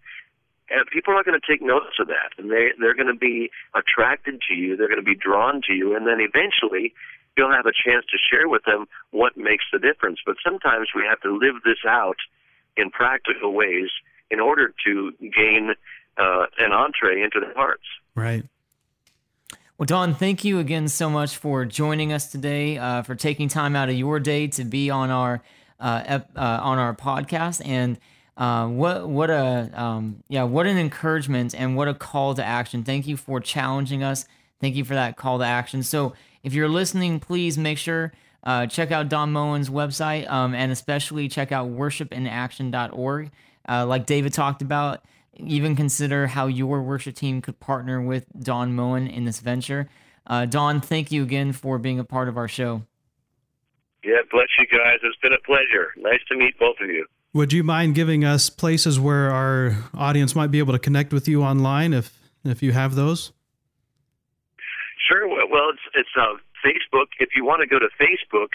and 0.69 0.85
people 0.91 1.13
are 1.13 1.23
going 1.23 1.39
to 1.39 1.47
take 1.47 1.61
notice 1.61 1.95
of 1.99 2.07
that 2.07 2.31
and 2.37 2.49
they 2.49 2.71
they're 2.79 2.95
going 2.95 3.07
to 3.07 3.13
be 3.13 3.49
attracted 3.75 4.41
to 4.47 4.55
you 4.55 4.75
they're 4.77 4.87
going 4.87 4.99
to 4.99 5.03
be 5.03 5.15
drawn 5.15 5.61
to 5.67 5.73
you 5.73 5.95
and 5.95 6.07
then 6.07 6.19
eventually 6.19 6.93
you'll 7.37 7.51
have 7.51 7.65
a 7.65 7.71
chance 7.71 8.05
to 8.11 8.17
share 8.17 8.47
with 8.47 8.63
them 8.65 8.85
what 9.11 9.37
makes 9.37 9.65
the 9.71 9.79
difference. 9.79 10.19
But 10.25 10.37
sometimes 10.43 10.89
we 10.95 11.03
have 11.07 11.19
to 11.21 11.31
live 11.31 11.55
this 11.65 11.79
out 11.87 12.17
in 12.77 12.89
practical 12.89 13.53
ways 13.53 13.89
in 14.31 14.39
order 14.39 14.73
to 14.85 15.11
gain 15.19 15.73
uh, 16.17 16.45
an 16.59 16.71
entree 16.71 17.21
into 17.21 17.39
their 17.39 17.53
hearts. 17.53 17.83
Right. 18.15 18.43
Well, 19.77 19.85
Don, 19.85 20.13
thank 20.13 20.43
you 20.43 20.59
again 20.59 20.87
so 20.87 21.09
much 21.09 21.37
for 21.37 21.65
joining 21.65 22.13
us 22.13 22.31
today, 22.31 22.77
uh, 22.77 23.01
for 23.01 23.15
taking 23.15 23.47
time 23.47 23.75
out 23.75 23.89
of 23.89 23.95
your 23.95 24.19
day 24.19 24.47
to 24.47 24.63
be 24.63 24.89
on 24.89 25.09
our 25.09 25.41
uh, 25.79 26.19
uh, 26.35 26.59
on 26.61 26.77
our 26.77 26.95
podcast, 26.95 27.61
and 27.65 27.99
uh, 28.37 28.67
what 28.67 29.07
what 29.07 29.29
a 29.29 29.69
um, 29.73 30.23
yeah 30.27 30.43
what 30.43 30.65
an 30.65 30.77
encouragement 30.77 31.53
and 31.55 31.75
what 31.75 31.87
a 31.87 31.93
call 31.93 32.33
to 32.35 32.43
action. 32.43 32.83
Thank 32.83 33.07
you 33.07 33.17
for 33.17 33.39
challenging 33.39 34.03
us. 34.03 34.25
Thank 34.59 34.75
you 34.75 34.83
for 34.83 34.95
that 34.95 35.17
call 35.17 35.39
to 35.39 35.45
action. 35.45 35.83
So 35.83 36.13
if 36.41 36.53
you're 36.53 36.69
listening, 36.69 37.19
please 37.19 37.57
make 37.57 37.77
sure 37.77 38.13
uh, 38.43 38.67
check 38.67 38.91
out 38.91 39.09
Don 39.09 39.31
Moen's 39.31 39.69
website 39.69 40.29
um, 40.29 40.53
and 40.53 40.71
especially 40.71 41.27
check 41.27 41.51
out 41.51 41.69
worshipinaction.org. 41.69 43.31
Uh, 43.67 43.85
like 43.85 44.05
David 44.05 44.33
talked 44.33 44.61
about, 44.61 45.05
even 45.37 45.75
consider 45.75 46.27
how 46.27 46.47
your 46.47 46.81
worship 46.81 47.15
team 47.15 47.41
could 47.41 47.59
partner 47.59 48.01
with 48.01 48.25
Don 48.37 48.73
Moen 48.73 49.07
in 49.07 49.23
this 49.25 49.39
venture. 49.39 49.89
Uh, 50.27 50.45
Don, 50.45 50.81
thank 50.81 51.11
you 51.11 51.23
again 51.23 51.53
for 51.53 51.77
being 51.77 51.99
a 51.99 52.03
part 52.03 52.27
of 52.27 52.37
our 52.37 52.47
show. 52.47 52.83
Yeah, 54.03 54.19
bless 54.31 54.47
you 54.59 54.67
guys. 54.67 54.99
It's 55.01 55.17
been 55.21 55.33
a 55.33 55.39
pleasure. 55.45 55.93
Nice 55.95 56.19
to 56.29 56.35
meet 56.35 56.59
both 56.59 56.75
of 56.81 56.89
you. 56.89 57.05
Would 57.33 57.51
you 57.51 57.63
mind 57.63 57.95
giving 57.95 58.23
us 58.23 58.51
places 58.51 58.99
where 58.99 59.31
our 59.31 59.75
audience 59.97 60.35
might 60.35 60.51
be 60.51 60.59
able 60.59 60.73
to 60.73 60.79
connect 60.79 61.11
with 61.11 61.27
you 61.27 61.41
online 61.41 61.91
if 61.91 62.19
if 62.45 62.61
you 62.61 62.73
have 62.73 62.93
those? 62.93 63.31
Sure. 65.07 65.27
Well, 65.27 65.69
it's 65.71 65.81
it's 65.95 66.09
uh, 66.15 66.37
Facebook. 66.63 67.07
If 67.19 67.29
you 67.35 67.43
want 67.43 67.61
to 67.61 67.67
go 67.67 67.79
to 67.79 67.89
Facebook, 67.99 68.49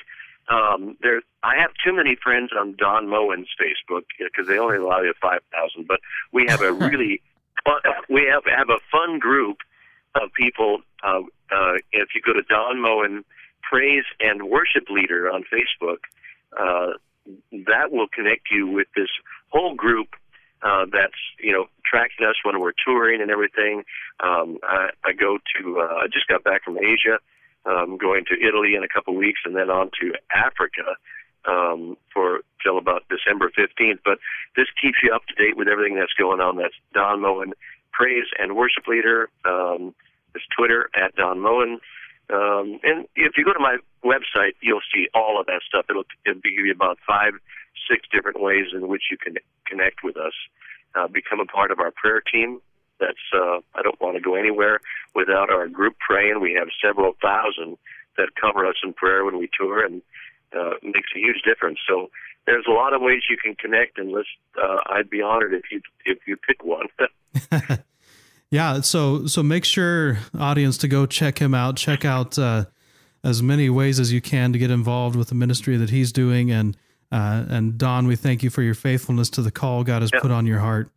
um, 0.49 0.97
there 1.03 1.23
I 1.43 1.57
have 1.57 1.71
too 1.85 1.93
many 1.93 2.17
friends 2.23 2.51
on 2.57 2.77
Don 2.79 3.09
Moen's 3.09 3.49
Facebook 3.61 4.05
because 4.19 4.47
they 4.47 4.59
only 4.59 4.77
allow 4.77 5.01
you 5.01 5.13
five 5.21 5.41
thousand. 5.53 5.89
But 5.89 5.99
we 6.33 6.47
have 6.47 6.63
a 6.63 6.73
really 6.89 7.21
fun, 7.65 7.81
we 8.09 8.31
have 8.33 8.45
have 8.45 8.71
a 8.71 8.79
fun 8.93 9.19
group 9.19 9.59
of 10.15 10.33
people. 10.35 10.83
Uh, 11.03 11.23
uh, 11.51 11.75
if 11.91 12.11
you 12.15 12.21
go 12.25 12.33
to 12.33 12.43
Don 12.43 12.81
Moen 12.81 13.25
praise 13.69 14.05
and 14.21 14.45
worship 14.45 14.89
leader 14.89 15.31
on 15.31 15.45
Facebook. 15.53 15.99
Uh, 16.59 16.97
that 17.53 17.91
will 17.91 18.09
connect 18.09 18.51
you 18.51 18.67
with 18.67 18.87
this 18.97 19.09
whole 19.51 19.75
group 19.75 20.09
uh, 20.63 20.87
that's 20.93 21.19
you 21.39 21.53
know 21.53 21.67
tracking 21.85 22.27
us 22.27 22.35
when 22.43 22.61
we're 22.61 22.73
touring 22.85 23.23
and 23.23 23.31
everything. 23.31 23.85
Um, 24.21 24.59
I, 24.63 24.91
I 25.05 25.13
go 25.13 25.39
to 25.39 25.81
uh, 25.81 25.95
I 26.03 26.07
just 26.13 26.27
got 26.27 26.45
back 26.45 26.65
from 26.65 26.79
Asia, 26.79 27.19
um, 27.65 27.97
going 27.97 28.25
to 28.27 28.35
Italy 28.35 28.75
in 28.75 28.83
a 28.83 28.89
couple 28.89 29.15
of 29.15 29.19
weeks, 29.19 29.41
and 29.45 29.55
then 29.55 29.71
on 29.71 29.91
to 30.01 30.15
Africa 30.35 30.97
um, 31.47 31.97
for 32.13 32.41
till 32.63 32.79
about 32.79 33.05
December 33.09 33.51
fifteenth. 33.55 34.01
But 34.05 34.19
this 34.57 34.67
keeps 34.81 34.99
you 35.03 35.13
up 35.15 35.23
to 35.27 35.35
date 35.35 35.57
with 35.57 35.69
everything 35.69 35.97
that's 35.97 36.15
going 36.19 36.41
on. 36.41 36.57
That's 36.57 36.75
Don 36.93 37.23
Moen, 37.23 37.53
praise 37.93 38.27
and 38.39 38.57
worship 38.57 38.87
leader. 38.89 39.29
Um, 39.45 39.95
it's 40.35 40.45
Twitter 40.57 40.91
at 40.95 41.15
Don 41.15 41.41
Moen. 41.41 41.81
Um, 42.33 42.79
and 42.83 43.07
if 43.17 43.37
you 43.37 43.45
go 43.45 43.53
to 43.53 43.59
my 43.59 43.79
website, 44.05 44.53
you'll 44.61 44.85
see 44.95 45.09
all 45.15 45.41
of 45.41 45.47
that 45.47 45.61
stuff. 45.67 45.87
It'll, 45.89 46.05
it'll 46.27 46.41
give 46.41 46.53
you 46.53 46.73
about 46.73 46.99
five, 47.07 47.33
six 47.91 48.07
different 48.13 48.41
ways 48.41 48.67
in 48.75 48.89
which 48.89 49.05
you 49.11 49.17
can 49.17 49.37
connect 49.67 50.05
with 50.05 50.17
us. 50.17 50.35
Uh, 50.95 51.07
become 51.07 51.41
a 51.41 51.45
part 51.45 51.71
of 51.71 51.81
our 51.81 51.91
prayer 51.91 52.21
team. 52.21 52.61
That's 52.99 53.19
uh, 53.33 53.61
I 53.75 53.83
don't 53.83 54.01
want 54.01 54.17
to 54.17 54.21
go 54.21 54.35
anywhere 54.35 54.81
without 55.15 55.51
our 55.51 55.69
group 55.69 55.97
praying. 55.99 56.41
We 56.41 56.55
have 56.55 56.69
several 56.85 57.13
thousand 57.23 57.79
that 58.17 58.31
cover 58.41 58.67
us 58.67 58.75
in 58.83 58.93
prayer 58.93 59.25
when 59.25 59.39
we 59.39 59.49
tour, 59.57 59.85
and 59.85 60.03
uh, 60.59 60.75
makes 60.83 61.11
a 61.15 61.19
huge 61.19 61.43
difference. 61.45 61.79
So 61.89 62.11
there's 62.47 62.65
a 62.67 62.73
lot 62.73 62.95
of 62.95 63.03
ways 63.03 63.23
you 63.31 63.37
can 63.37 63.55
connect, 63.55 63.99
and 63.99 64.15
uh, 64.17 64.77
I'd 64.87 65.11
be 65.11 65.23
honored 65.23 65.55
if 65.55 65.71
you 65.71 65.81
if 66.05 66.19
you 66.27 66.37
pick 66.37 66.65
one. 66.65 66.87
Yeah, 68.51 68.81
so 68.81 69.27
so 69.27 69.43
make 69.43 69.65
sure 69.65 70.19
audience 70.39 70.79
to 70.79 70.89
go 70.89 71.05
check 71.07 71.39
him 71.39 71.55
out. 71.55 71.77
Check 71.77 72.05
out 72.05 72.39
uh, 72.39 72.65
as 73.23 73.43
many 73.43 73.69
ways 73.69 74.01
as 74.01 74.13
you 74.13 74.21
can 74.21 74.53
to 74.53 74.59
get 74.59 74.71
involved 74.71 75.17
with 75.17 75.29
the 75.29 75.35
ministry 75.35 75.77
that 75.77 75.91
he's 75.91 76.13
doing. 76.13 76.51
And 76.51 76.77
uh, 77.13 77.45
and 77.49 77.77
Don, 77.77 78.07
we 78.07 78.17
thank 78.17 78.43
you 78.43 78.51
for 78.51 78.63
your 78.63 78.75
faithfulness 78.75 79.29
to 79.31 79.43
the 79.43 79.51
call 79.51 79.85
God 79.85 80.03
has 80.03 80.11
put 80.11 80.31
on 80.31 80.47
your 80.47 80.61
heart. 80.61 80.91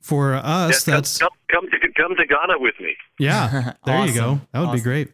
For 0.00 0.34
us, 0.34 0.88
yeah, 0.88 0.94
that's 0.96 1.18
come, 1.18 1.30
come 1.50 1.66
to 1.70 1.78
come 1.94 2.16
to 2.16 2.26
Ghana 2.26 2.58
with 2.58 2.74
me. 2.80 2.96
Yeah, 3.18 3.74
there 3.84 3.96
awesome. 3.96 4.14
you 4.14 4.20
go. 4.20 4.40
That 4.52 4.60
would 4.60 4.68
awesome. 4.68 4.78
be 4.78 4.82
great. 4.82 5.12